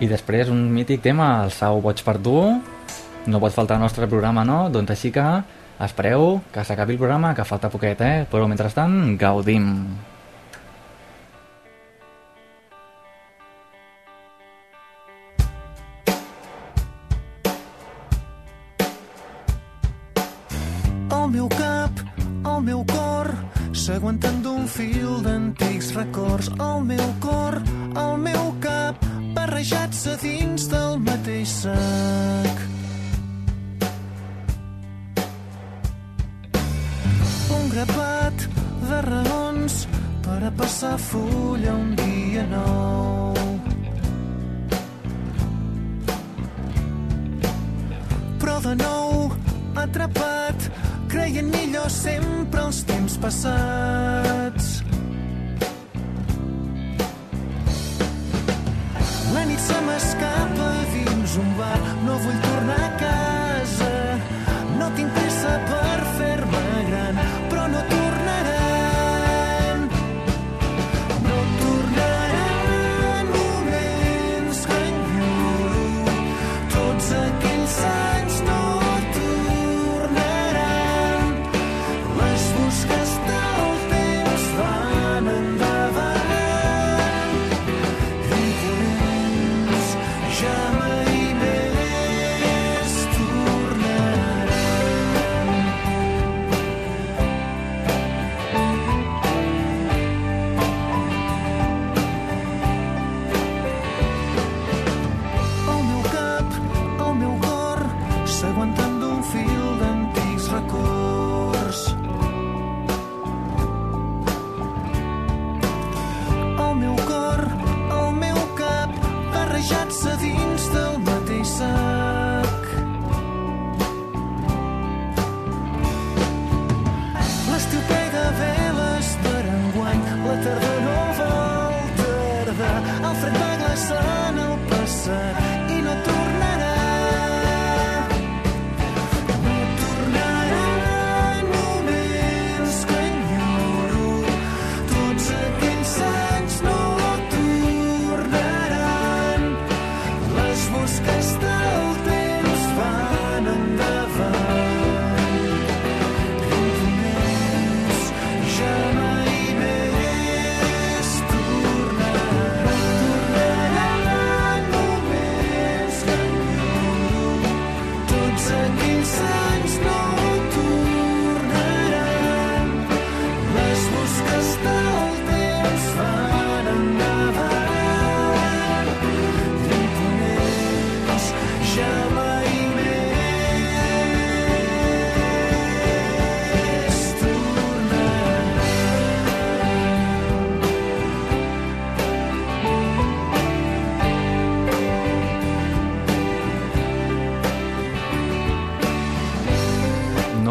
I 0.02 0.10
després 0.10 0.50
un 0.50 0.66
mític 0.74 1.06
tema, 1.06 1.44
el 1.44 1.54
Sau 1.54 1.78
boig 1.86 2.02
per 2.02 2.18
tu. 2.18 2.36
No 3.30 3.42
pot 3.42 3.54
faltar 3.54 3.78
al 3.78 3.86
nostre 3.86 4.10
programa, 4.10 4.42
no? 4.42 4.64
Doncs 4.74 4.90
així 4.96 5.14
que 5.14 5.28
espereu 5.86 6.40
que 6.52 6.64
s'acabi 6.64 6.96
el 6.96 7.02
programa, 7.02 7.34
que 7.34 7.46
falta 7.48 7.72
poquet, 7.72 8.00
eh? 8.04 8.26
Però 8.30 8.48
mentrestant, 8.50 9.16
gaudim. 9.20 9.70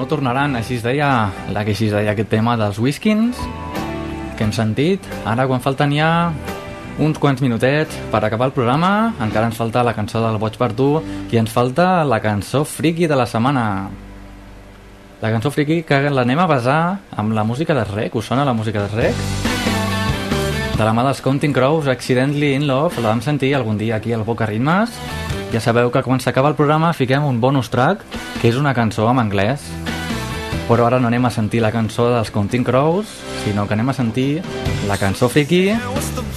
Tornaran, 0.10 0.58
així 0.58 0.80
es 0.80 0.84
deia, 0.86 1.30
la 1.54 1.64
que 1.64 1.76
així 1.76 1.88
es 1.88 1.96
deia 1.96 2.12
aquest 2.16 2.32
tema 2.34 2.58
dels 2.60 2.80
Whiskins, 2.82 3.40
que 4.36 4.48
hem 4.48 4.54
sentit. 4.56 5.06
Ara, 5.30 5.46
quan 5.48 5.62
falten 5.64 5.94
ja 5.96 6.10
uns 7.00 7.20
quants 7.22 7.42
minutets 7.42 7.96
per 8.12 8.24
acabar 8.26 8.50
el 8.50 8.56
programa, 8.56 9.14
encara 9.24 9.48
ens 9.48 9.58
falta 9.60 9.86
la 9.88 9.96
cançó 9.96 10.22
del 10.26 10.40
Boig 10.42 10.58
per 10.60 10.74
tu 10.76 10.98
i 11.32 11.40
ens 11.40 11.52
falta 11.54 12.04
la 12.04 12.20
cançó 12.24 12.66
friki 12.68 13.08
de 13.08 13.16
la 13.16 13.28
setmana. 13.30 13.66
La 15.22 15.32
cançó 15.32 15.52
friki 15.52 15.82
que 15.88 16.02
l'anem 16.12 16.40
a 16.40 16.48
basar 16.48 16.82
amb 17.16 17.36
la 17.36 17.44
música 17.44 17.76
de 17.76 17.84
Rec. 17.88 18.16
Us 18.16 18.32
sona 18.32 18.46
la 18.48 18.56
música 18.56 18.86
de 18.86 18.96
Rec? 18.96 19.24
De 20.80 20.86
la 20.88 20.94
mà 20.96 21.04
dels 21.04 21.20
Counting 21.20 21.52
Crows, 21.52 21.90
Accidentally 21.92 22.54
in 22.56 22.68
Love, 22.68 23.02
la 23.04 23.12
vam 23.12 23.20
sentir 23.20 23.52
algun 23.56 23.78
dia 23.78 23.98
aquí 23.98 24.14
al 24.16 24.24
Boca 24.24 24.48
Ritmes. 24.48 24.96
Ja 25.52 25.60
sabeu 25.60 25.92
que 25.92 26.04
quan 26.06 26.24
s'acaba 26.24 26.48
el 26.48 26.56
programa 26.56 26.94
fiquem 26.94 27.28
un 27.28 27.42
bonus 27.44 27.68
track, 27.74 28.06
que 28.40 28.48
és 28.48 28.56
una 28.56 28.76
cançó 28.78 29.10
en 29.12 29.20
anglès. 29.20 29.68
Però 30.70 30.86
ara 30.86 31.00
no 31.02 31.10
anem 31.10 31.26
a 31.26 31.32
sentir 31.34 31.64
la 31.64 31.72
cançó 31.74 32.12
dels 32.14 32.30
Counting 32.30 32.64
Crows, 32.68 33.10
sinó 33.42 33.64
que 33.66 33.74
anem 33.74 33.90
a 33.90 33.96
sentir 33.98 34.44
la 34.86 35.00
cançó 35.02 35.26
friki 35.34 35.64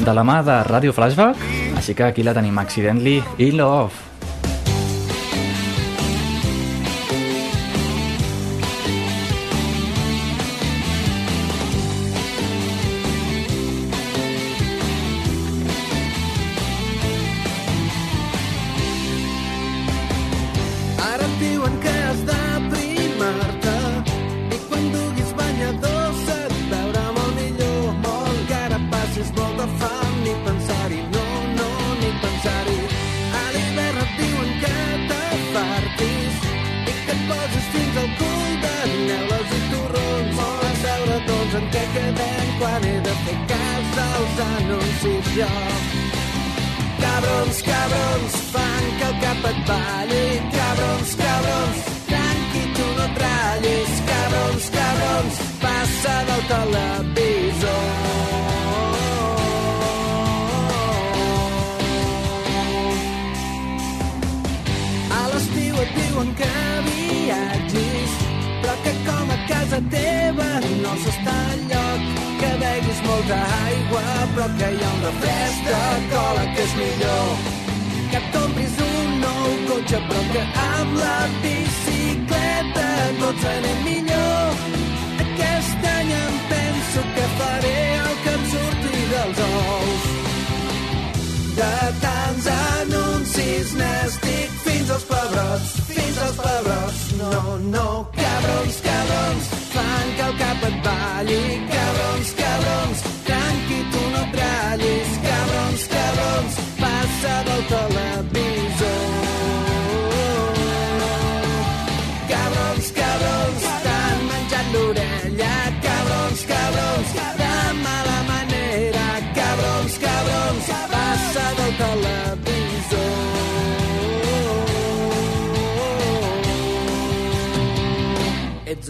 de 0.00 0.14
la 0.16 0.24
mà 0.24 0.38
de 0.46 0.56
Radio 0.70 0.94
Flashback. 0.96 1.44
Així 1.76 1.92
que 1.92 2.08
aquí 2.08 2.24
la 2.24 2.32
tenim, 2.32 2.56
Accidentally 2.58 3.20
in 3.36 3.60
Love. 3.60 4.11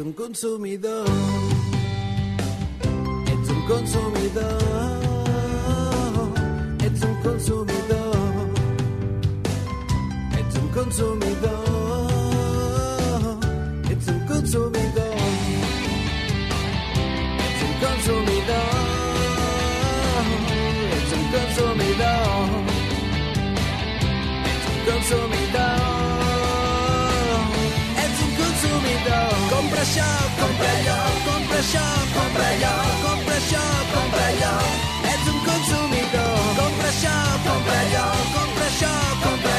Un 0.02 0.12
consumidor. 0.14 1.06
Ets 3.26 3.48
un 3.50 3.66
consumidor. 3.66 4.58
Ets 6.84 7.02
un 7.04 7.14
consumidor. 7.22 8.16
Ets 10.38 10.56
un 10.56 10.68
consumidor. 10.68 11.64
Ets 13.90 14.08
un 14.08 14.26
consumidor. 14.26 15.01
Compra 29.72 29.84
això, 29.88 30.08
compra 30.38 30.70
allò, 30.70 30.96
compra 31.26 31.58
això, 31.58 31.84
compra 32.12 32.48
allò, 32.48 32.72
compra 33.04 33.36
això, 33.38 33.62
compra 33.94 34.26
allò. 34.32 34.50
Ets 35.12 35.30
un 35.32 35.38
consumidor. 35.46 36.36
Compra 36.58 36.90
això, 36.90 37.14
compra 37.46 37.78
allò, 37.86 38.04
compra 38.34 38.68
això, 38.68 38.92
compra 39.24 39.51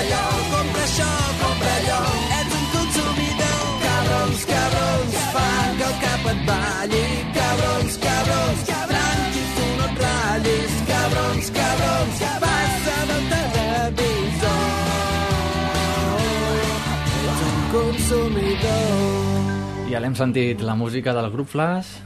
Ja 19.94 20.00
l'hem 20.02 20.16
sentit, 20.18 20.64
la 20.66 20.74
música 20.74 21.14
del 21.14 21.28
grup 21.30 21.52
Flash. 21.52 22.00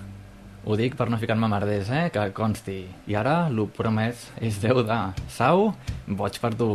Ho 0.67 0.75
dic 0.75 0.97
per 0.99 1.07
no 1.07 1.15
ficar-me 1.21 1.47
merders, 1.47 1.87
eh? 1.87 2.03
Que 2.11 2.25
consti. 2.35 2.81
I 3.07 3.15
ara, 3.15 3.37
el 3.47 3.63
promès 3.79 4.27
és 4.43 4.59
Déu 4.59 4.83
de 4.83 5.01
Sau, 5.31 5.69
boig 6.19 6.43
per 6.43 6.51
tu. 6.59 6.73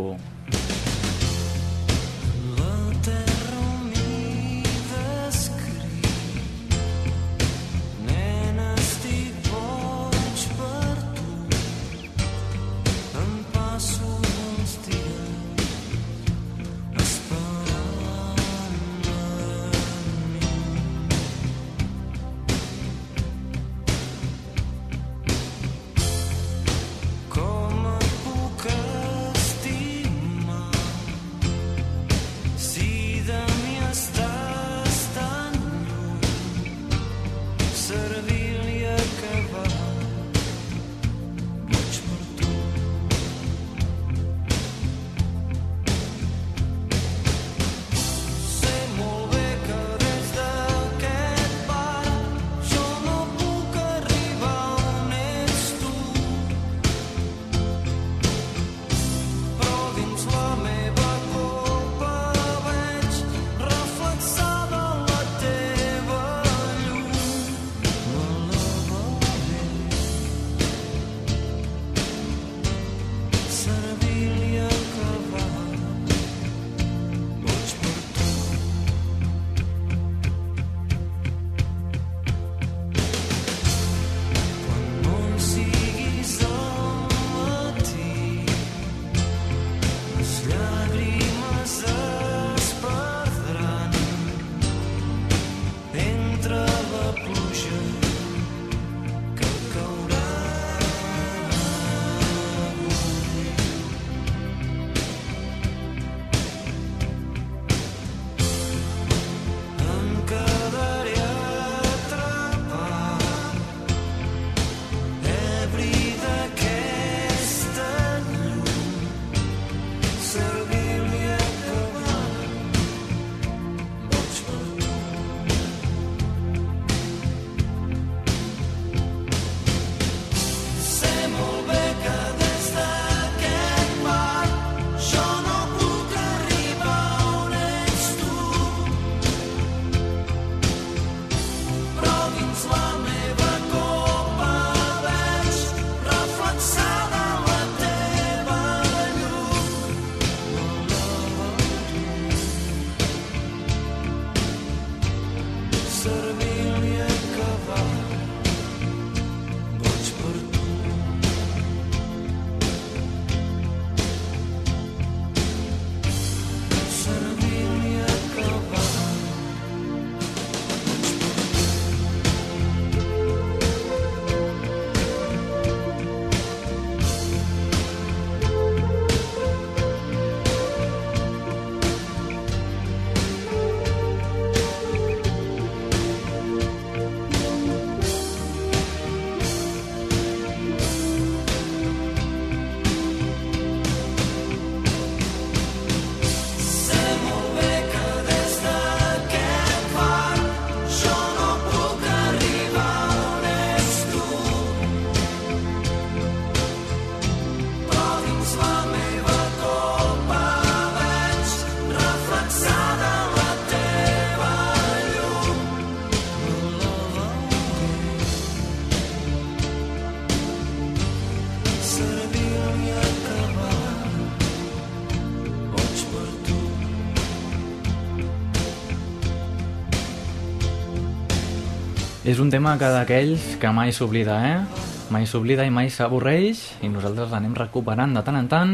És 232.32 232.38
un 232.40 232.48
tema 232.48 232.78
que 232.80 232.88
d'aquells 232.88 233.58
que 233.60 233.68
mai 233.76 233.90
s'oblida, 233.92 234.38
eh? 234.48 234.84
Mai 235.12 235.26
s'oblida 235.28 235.66
i 235.68 235.72
mai 235.74 235.90
s'avorreix 235.92 236.62
i 236.80 236.88
nosaltres 236.88 237.28
l'anem 237.28 237.52
recuperant 237.58 238.14
de 238.16 238.22
tant 238.24 238.38
en 238.38 238.46
tant. 238.48 238.70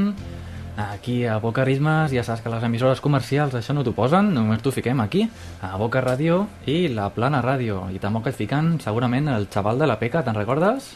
Aquí 0.79 1.25
a 1.27 1.41
Boca 1.43 1.65
Ritmes 1.67 2.13
ja 2.15 2.23
saps 2.23 2.45
que 2.45 2.53
les 2.53 2.63
emissores 2.63 3.03
comercials 3.03 3.57
això 3.59 3.75
no 3.75 3.83
t'ho 3.83 3.97
posen, 3.97 4.29
només 4.37 4.63
t'ho 4.63 4.71
fiquem 4.71 5.03
aquí, 5.03 5.25
a 5.59 5.73
Boca 5.75 6.05
Ràdio 6.05 6.45
i 6.71 6.77
la 6.87 7.09
Plana 7.17 7.41
Ràdio. 7.43 7.81
I 7.91 7.99
que 7.99 8.31
et 8.31 8.37
fiquen 8.37 8.79
segurament 8.79 9.27
el 9.27 9.49
xaval 9.51 9.83
de 9.83 9.89
la 9.91 9.99
Peca, 9.99 10.23
te'n 10.23 10.39
recordes? 10.39 10.95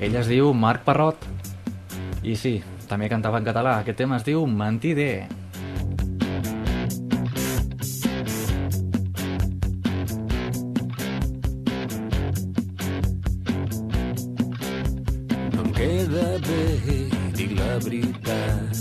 Ell 0.00 0.16
es 0.16 0.26
diu 0.26 0.54
Marc 0.54 0.88
Parrot. 0.88 1.20
I 2.24 2.34
sí, 2.34 2.62
també 2.88 3.10
cantava 3.12 3.36
en 3.36 3.44
català. 3.44 3.76
Aquest 3.82 3.98
tema 3.98 4.16
es 4.16 4.24
diu 4.24 4.46
Mentider. 4.46 5.37
Queda 16.08 16.38
bé 16.38 17.08
dir 17.34 17.50
la 17.56 17.78
veritat. 17.84 18.76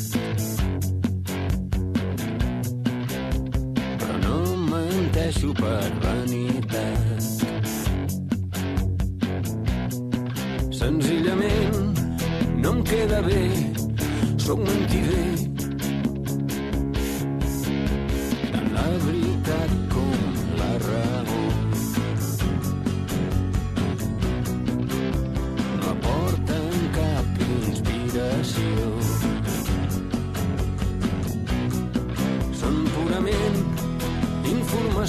Però 3.99 4.15
no 4.25 4.38
menteixo 4.71 5.51
per 5.59 5.89
vanitat. 6.03 7.23
Senzillament 10.71 11.99
no 12.61 12.78
em 12.78 12.84
queda 12.84 13.21
bé, 13.28 13.43
sóc 14.38 14.59
mentider. 14.59 15.47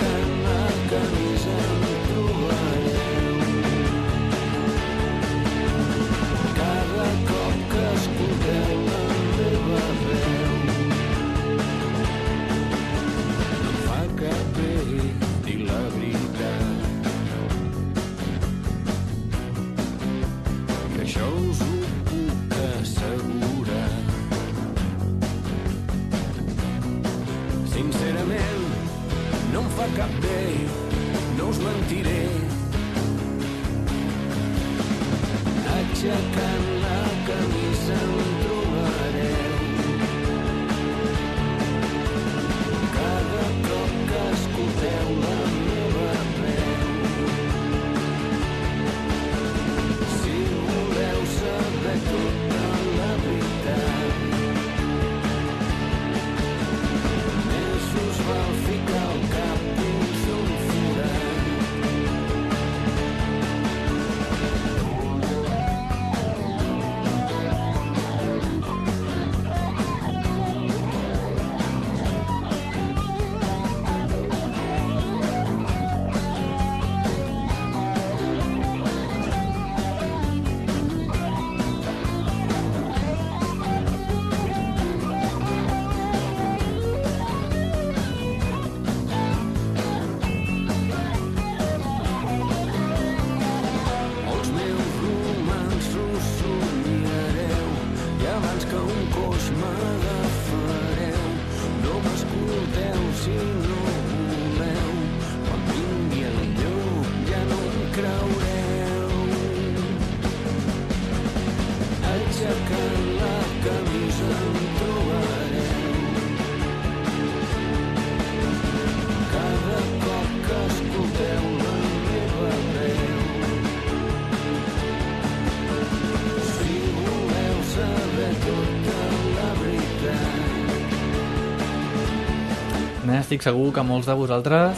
estic 133.40 133.54
segur 133.54 133.70
que 133.72 133.80
molts 133.80 134.04
de 134.04 134.12
vosaltres 134.12 134.76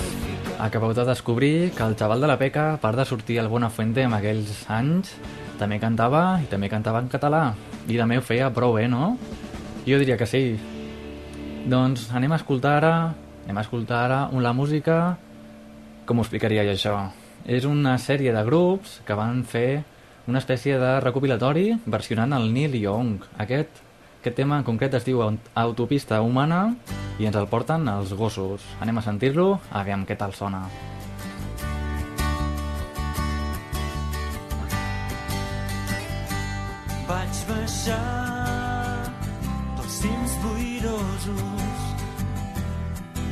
acabeu 0.63 0.93
de 0.95 1.03
descobrir 1.05 1.73
que 1.75 1.83
el 1.83 1.97
xaval 1.99 2.21
de 2.21 2.29
la 2.31 2.37
Peca, 2.39 2.75
a 2.75 2.79
part 2.79 2.95
de 2.97 3.05
sortir 3.05 3.41
al 3.41 3.49
Buenafuente 3.51 4.05
en 4.07 4.13
aquells 4.15 4.69
anys, 4.71 5.17
també 5.59 5.81
cantava 5.83 6.39
i 6.39 6.47
també 6.47 6.69
cantava 6.71 7.01
en 7.03 7.09
català. 7.11 7.57
I 7.91 7.99
també 7.99 8.21
ho 8.21 8.23
feia 8.23 8.53
prou 8.55 8.77
bé, 8.77 8.87
no? 8.87 9.17
Jo 9.83 9.99
diria 9.99 10.17
que 10.17 10.29
sí. 10.31 10.55
Doncs 11.67 12.13
anem 12.15 12.31
a 12.31 12.39
escoltar 12.39 12.77
ara, 12.79 12.95
anem 13.45 13.59
a 13.59 13.67
escoltar 13.67 14.05
ara 14.05 14.21
la 14.31 14.53
música... 14.53 15.17
Com 16.07 16.19
ho 16.19 16.23
explicaria 16.23 16.63
jo 16.63 16.71
això? 16.77 16.97
És 17.47 17.65
una 17.67 17.97
sèrie 17.99 18.31
de 18.31 18.47
grups 18.47 19.01
que 19.05 19.15
van 19.19 19.43
fer 19.43 19.83
una 20.29 20.39
espècie 20.39 20.79
de 20.79 21.01
recopilatori 21.01 21.81
versionant 21.87 22.33
el 22.33 22.53
Neil 22.55 22.79
Young. 22.79 23.23
Aquest, 23.39 23.83
aquest 24.21 24.37
tema 24.37 24.59
en 24.59 24.65
concret 24.65 24.95
es 24.95 25.05
diu 25.07 25.23
Aut- 25.23 25.51
Autopista 25.55 26.23
Humana 26.23 26.69
i 27.21 27.29
ens 27.29 27.37
el 27.37 27.51
porten 27.51 27.89
els 27.89 28.15
gossos. 28.17 28.65
Anem 28.81 28.99
a 28.99 29.05
sentir-lo, 29.05 29.59
aviam 29.83 30.07
què 30.09 30.17
tal 30.17 30.33
sona. 30.37 30.67
vaig 37.13 37.39
baixar 37.49 39.09
dels 39.77 39.95
cims 40.01 40.35
boirosos. 40.45 41.81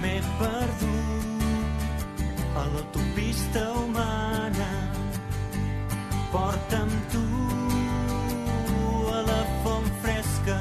M'he 0.00 0.16
perdut 0.40 2.16
a 2.60 2.66
l'autopista 2.72 3.62
humana. 3.80 4.70
Porta'm 6.34 6.92
tu 7.14 7.24
a 9.16 9.24
la 9.30 9.40
font 9.64 9.90
fresca 10.02 10.60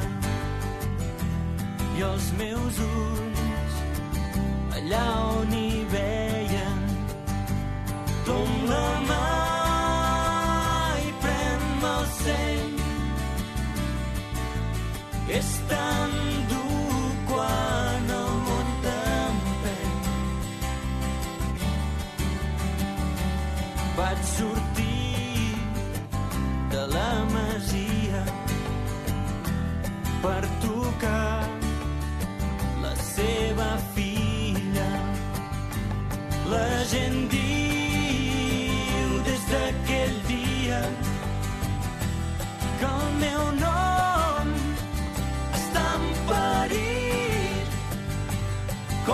i 1.99 2.03
els 2.07 2.27
meus 2.39 2.77
ulls 2.79 3.73
allà 4.77 5.01
on 5.39 5.55
hi 5.57 5.79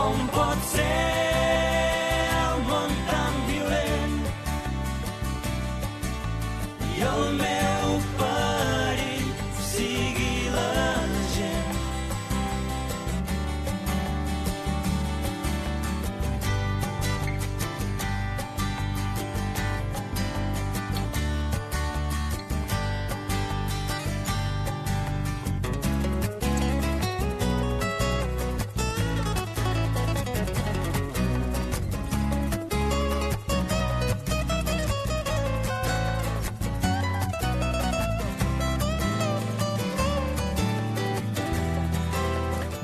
Com 0.06 0.28
pot 0.36 0.66
ser 0.70 1.25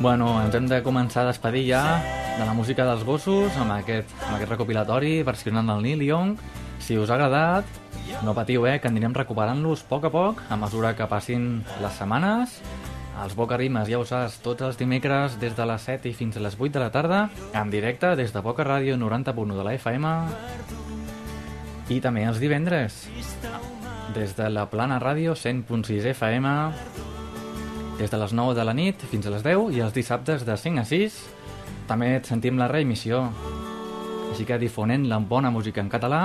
Bueno, 0.01 0.39
ens 0.41 0.55
hem 0.57 0.65
de 0.65 0.79
començar 0.81 1.21
a 1.21 1.27
despedir 1.27 1.67
ja 1.67 1.81
de 2.33 2.41
la 2.41 2.55
música 2.57 2.87
dels 2.87 3.03
gossos 3.05 3.53
amb 3.61 3.75
aquest, 3.75 4.09
amb 4.25 4.33
aquest 4.33 4.49
recopilatori 4.49 5.19
versionant 5.21 5.69
el 5.69 5.83
Neil 5.85 6.01
Young. 6.01 6.31
Si 6.81 6.97
us 6.97 7.11
ha 7.11 7.19
agradat, 7.19 7.69
no 8.25 8.33
patiu, 8.33 8.65
eh, 8.65 8.79
que 8.81 8.89
anirem 8.89 9.13
recuperant-los 9.13 9.83
poc 9.85 10.07
a 10.09 10.09
poc 10.09 10.41
a 10.49 10.57
mesura 10.57 10.95
que 10.97 11.05
passin 11.05 11.61
les 11.83 11.93
setmanes. 11.93 12.57
Els 13.21 13.37
Boca 13.37 13.61
Rimes, 13.61 13.91
ja 13.93 13.99
ho 14.01 14.07
saps, 14.09 14.39
tots 14.41 14.65
els 14.65 14.81
dimecres 14.81 15.37
des 15.37 15.53
de 15.53 15.69
les 15.69 15.85
7 15.85 16.09
i 16.09 16.17
fins 16.17 16.35
a 16.37 16.41
les 16.41 16.57
8 16.57 16.79
de 16.79 16.81
la 16.81 16.89
tarda, 16.89 17.21
en 17.53 17.69
directe 17.69 18.15
des 18.15 18.33
de 18.33 18.41
Boca 18.41 18.65
Ràdio 18.65 18.97
90.1 18.97 19.53
de 19.53 19.67
la 19.69 19.75
FM 19.77 20.15
i 21.93 22.01
també 22.01 22.25
els 22.25 22.41
divendres 22.41 23.05
des 24.15 24.33
de 24.33 24.49
la 24.49 24.65
Plana 24.65 24.97
Ràdio 24.97 25.37
100.6 25.37 26.09
FM 26.15 27.10
des 28.01 28.09
de 28.09 28.17
les 28.17 28.31
9 28.33 28.55
de 28.57 28.63
la 28.65 28.73
nit 28.73 29.03
fins 29.11 29.27
a 29.29 29.29
les 29.29 29.43
10 29.45 29.75
i 29.77 29.81
els 29.85 29.93
dissabtes 29.93 30.41
de 30.41 30.55
5 30.57 30.81
a 30.81 30.85
6 30.89 31.17
també 31.85 32.15
et 32.15 32.25
sentim 32.25 32.57
la 32.57 32.65
reemissió. 32.71 33.27
Així 34.31 34.45
que 34.47 34.57
difonent 34.57 35.05
la 35.05 35.19
bona 35.21 35.51
música 35.53 35.83
en 35.83 35.91
català 35.91 36.21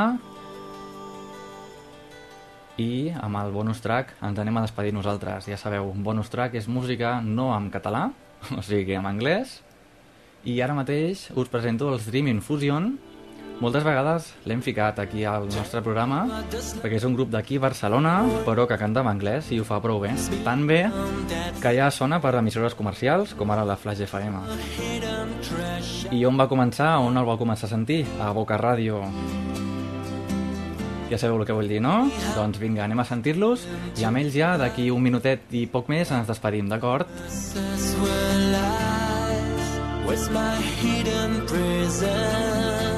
i 2.80 3.12
amb 3.12 3.36
el 3.42 3.52
bonus 3.52 3.82
track 3.84 4.14
ens 4.24 4.40
anem 4.40 4.56
a 4.56 4.62
despedir 4.64 4.94
nosaltres. 4.96 5.50
Ja 5.50 5.60
sabeu, 5.60 5.90
un 5.90 6.00
bonus 6.06 6.32
track 6.32 6.56
és 6.56 6.68
música 6.68 7.18
no 7.20 7.50
en 7.52 7.68
català 7.74 8.06
o 8.56 8.64
sigui 8.64 8.96
en 8.96 9.10
anglès. 9.12 9.58
I 10.48 10.56
ara 10.64 10.78
mateix 10.78 11.28
us 11.36 11.52
presento 11.52 11.92
els 11.92 12.08
Dream 12.08 12.32
Infusion 12.32 12.94
moltes 13.60 13.84
vegades 13.86 14.28
l'hem 14.44 14.60
ficat 14.64 14.98
aquí 15.00 15.24
al 15.24 15.46
nostre 15.48 15.80
programa 15.84 16.24
perquè 16.82 16.98
és 16.98 17.06
un 17.08 17.14
grup 17.16 17.30
d'aquí 17.32 17.56
Barcelona 17.62 18.18
però 18.44 18.66
que 18.68 18.76
canta 18.80 19.00
en 19.00 19.08
anglès 19.12 19.48
i 19.54 19.60
ho 19.60 19.64
fa 19.64 19.80
prou 19.80 20.02
bé 20.02 20.12
tan 20.44 20.66
bé 20.68 20.82
que 21.62 21.72
ja 21.76 21.90
sona 21.90 22.20
per 22.20 22.34
emissores 22.36 22.76
comercials 22.76 23.32
com 23.34 23.50
ara 23.50 23.64
la 23.64 23.78
Flash 23.80 24.04
FM 24.04 24.40
i 26.12 26.24
on 26.28 26.36
va 26.38 26.46
començar, 26.48 26.98
on 27.02 27.16
el 27.16 27.26
va 27.26 27.38
començar 27.40 27.66
a 27.66 27.72
sentir? 27.72 28.04
a 28.20 28.32
Boca 28.36 28.58
Ràdio 28.60 29.00
ja 31.10 31.18
sabeu 31.18 31.38
el 31.38 31.46
que 31.46 31.54
vull 31.54 31.68
dir, 31.70 31.78
no? 31.80 32.10
Doncs 32.34 32.58
vinga, 32.58 32.82
anem 32.84 32.98
a 32.98 33.06
sentir-los 33.06 33.62
i 34.00 34.06
amb 34.08 34.18
ells 34.18 34.34
ja 34.34 34.56
d'aquí 34.58 34.88
un 34.90 35.04
minutet 35.04 35.54
i 35.54 35.66
poc 35.70 35.90
més 35.92 36.10
ens 36.10 36.26
despedim, 36.26 36.66
d'acord? 36.72 37.06
That's 37.22 37.94
where 38.02 38.40
lies 38.56 39.70
was 40.08 40.28
my 40.34 40.58
hidden 40.82 41.42
prison. 41.46 42.95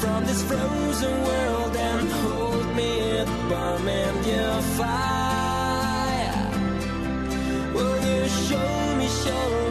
From 0.00 0.24
this 0.24 0.42
frozen 0.44 1.14
world 1.24 1.76
and 1.76 2.08
hold 2.10 2.76
me 2.76 3.18
fire. 4.78 6.50
Will 7.74 7.98
you 8.10 8.28
show 8.28 8.96
me, 8.98 9.08
show 9.08 9.48
me, 9.62 9.67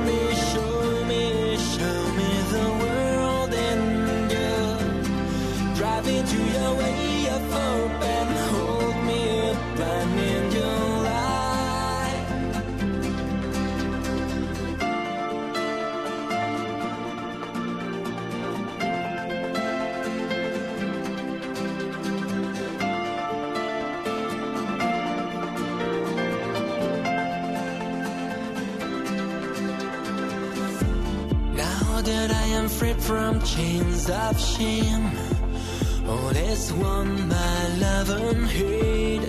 from 33.08 33.42
chains 33.42 34.10
of 34.10 34.38
shame, 34.38 35.10
oh, 36.08 36.10
all 36.10 36.36
is 36.36 36.74
one 36.74 37.30
my 37.30 37.68
love 37.80 38.10
and 38.10 38.46
hate. 38.48 39.26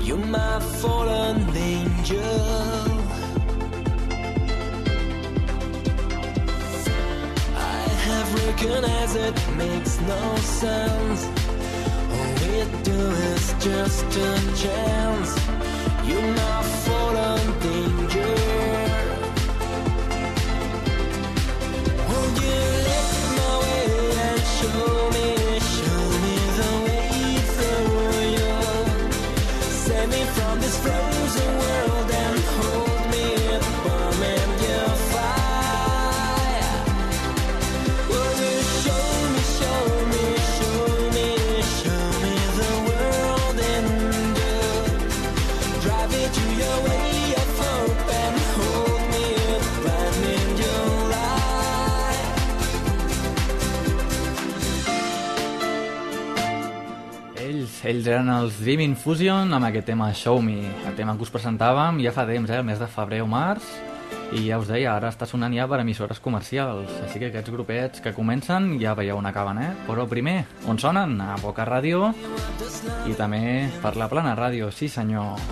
You're 0.00 0.16
my 0.16 0.58
fallen 0.80 1.36
angel. 1.54 2.46
I 7.54 7.80
have 8.08 8.28
recognized 8.46 9.16
it 9.28 9.38
makes 9.58 10.00
no 10.12 10.36
sense. 10.62 11.20
All 12.14 12.32
we 12.42 12.54
do 12.90 13.00
is 13.32 13.44
just 13.68 14.08
a 14.30 14.32
chance. 14.62 15.30
You're 16.08 16.30
my 16.42 16.62
fallen 16.86 17.60
danger. 17.60 17.91
Australia. 30.84 31.11
Ells, 57.82 58.06
eren 58.06 58.28
els 58.30 58.60
Dream 58.62 58.84
Infusion 58.84 59.50
amb 59.56 59.66
aquest 59.66 59.88
tema 59.90 60.12
Show 60.14 60.38
Me, 60.44 60.60
el 60.86 60.94
tema 60.94 61.16
que 61.18 61.24
us 61.26 61.32
presentàvem 61.34 61.96
ja 62.04 62.12
fa 62.14 62.22
temps, 62.28 62.50
eh, 62.50 62.60
el 62.60 62.68
mes 62.68 62.78
de 62.78 62.86
febrer 62.86 63.18
o 63.24 63.26
març, 63.26 63.66
i 64.30 64.44
ja 64.44 64.60
us 64.62 64.70
deia, 64.70 64.92
ara 64.94 65.10
està 65.10 65.26
sonant 65.26 65.50
ja 65.50 65.66
per 65.66 65.80
emissores 65.82 66.22
comercials, 66.22 66.92
així 67.02 67.18
que 67.18 67.32
aquests 67.32 67.50
grupets 67.50 68.04
que 68.04 68.14
comencen 68.14 68.76
ja 68.78 68.94
veieu 68.94 69.18
on 69.18 69.26
acaben, 69.26 69.58
eh? 69.58 69.72
Però 69.88 70.06
primer, 70.06 70.44
on 70.70 70.78
sonen? 70.78 71.18
A 71.20 71.34
Boca 71.42 71.66
Ràdio 71.66 72.12
i 73.10 73.18
també 73.18 73.66
per 73.82 73.96
la 73.98 74.06
Plana 74.06 74.36
Ràdio, 74.38 74.70
sí 74.70 74.86
senyor. 74.86 75.42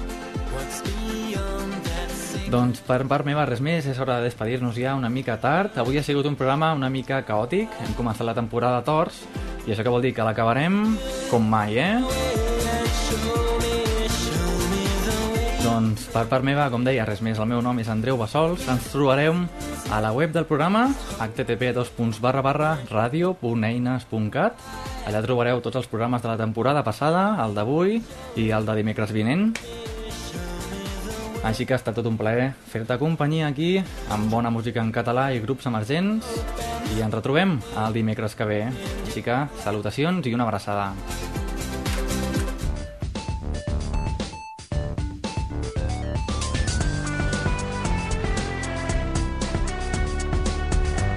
Doncs 2.50 2.86
per 2.86 3.02
part 3.10 3.26
meva 3.26 3.42
res 3.46 3.58
més, 3.58 3.90
és 3.90 3.98
hora 3.98 4.20
de 4.20 4.30
despedir-nos 4.30 4.78
ja 4.78 4.94
una 4.94 5.10
mica 5.10 5.40
tard. 5.42 5.82
Avui 5.82 5.98
ha 5.98 6.06
sigut 6.06 6.30
un 6.30 6.38
programa 6.38 6.76
una 6.78 6.94
mica 6.94 7.24
caòtic, 7.26 7.74
hem 7.82 7.98
començat 7.98 8.26
la 8.26 8.38
temporada 8.38 8.84
Tors, 8.86 9.24
i 9.66 9.72
això 9.72 9.84
que 9.84 9.92
vol 9.92 10.02
dir 10.04 10.14
que 10.16 10.24
l'acabarem 10.26 10.96
com 11.30 11.44
mai, 11.44 11.78
eh? 11.78 11.98
Doncs 15.60 16.06
per 16.12 16.24
part 16.30 16.44
meva, 16.46 16.70
com 16.72 16.84
deia, 16.86 17.04
res 17.08 17.20
més. 17.22 17.38
El 17.38 17.48
meu 17.50 17.60
nom 17.64 17.78
és 17.82 17.88
Andreu 17.92 18.16
Bassols. 18.20 18.64
Ens 18.72 18.88
trobarem 18.92 19.44
a 19.90 20.00
la 20.00 20.12
web 20.16 20.32
del 20.32 20.46
programa 20.48 20.88
http 21.18 21.74
radio.eines.cat 22.90 24.64
Allà 25.08 25.22
trobareu 25.24 25.60
tots 25.64 25.80
els 25.80 25.88
programes 25.90 26.22
de 26.22 26.28
la 26.28 26.36
temporada 26.38 26.84
passada, 26.84 27.22
el 27.44 27.54
d'avui 27.56 28.00
i 28.36 28.50
el 28.54 28.66
de 28.68 28.76
dimecres 28.78 29.12
vinent. 29.16 29.50
Així 31.40 31.64
que 31.64 31.72
ha 31.72 31.78
estat 31.80 31.96
tot 31.96 32.04
un 32.04 32.18
plaer 32.20 32.50
fer-te 32.68 32.98
companyia 33.00 33.48
aquí 33.48 33.70
amb 34.12 34.28
bona 34.32 34.52
música 34.52 34.82
en 34.84 34.92
català 34.92 35.30
i 35.32 35.40
grups 35.40 35.66
emergents 35.70 36.28
i 36.92 37.00
ens 37.00 37.14
retrobem 37.16 37.56
el 37.84 37.96
dimecres 37.96 38.36
que 38.36 38.48
ve. 38.48 38.60
Així 39.06 39.24
que 39.24 39.38
salutacions 39.64 40.28
i 40.28 40.36
una 40.36 40.44
abraçada. 40.44 40.90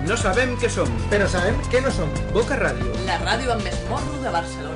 No 0.03 0.17
sabem 0.19 0.51
què 0.59 0.67
som, 0.71 0.89
Però 1.11 1.28
sabem 1.32 1.59
que 1.71 1.80
no 1.84 1.91
som. 1.91 2.11
Boca 2.36 2.59
Ràdio. 2.59 2.91
La 3.07 3.19
ràdio 3.24 3.55
amb 3.55 3.63
més 3.67 3.80
morro 3.89 4.19
de 4.24 4.32
Barcelona. 4.36 4.72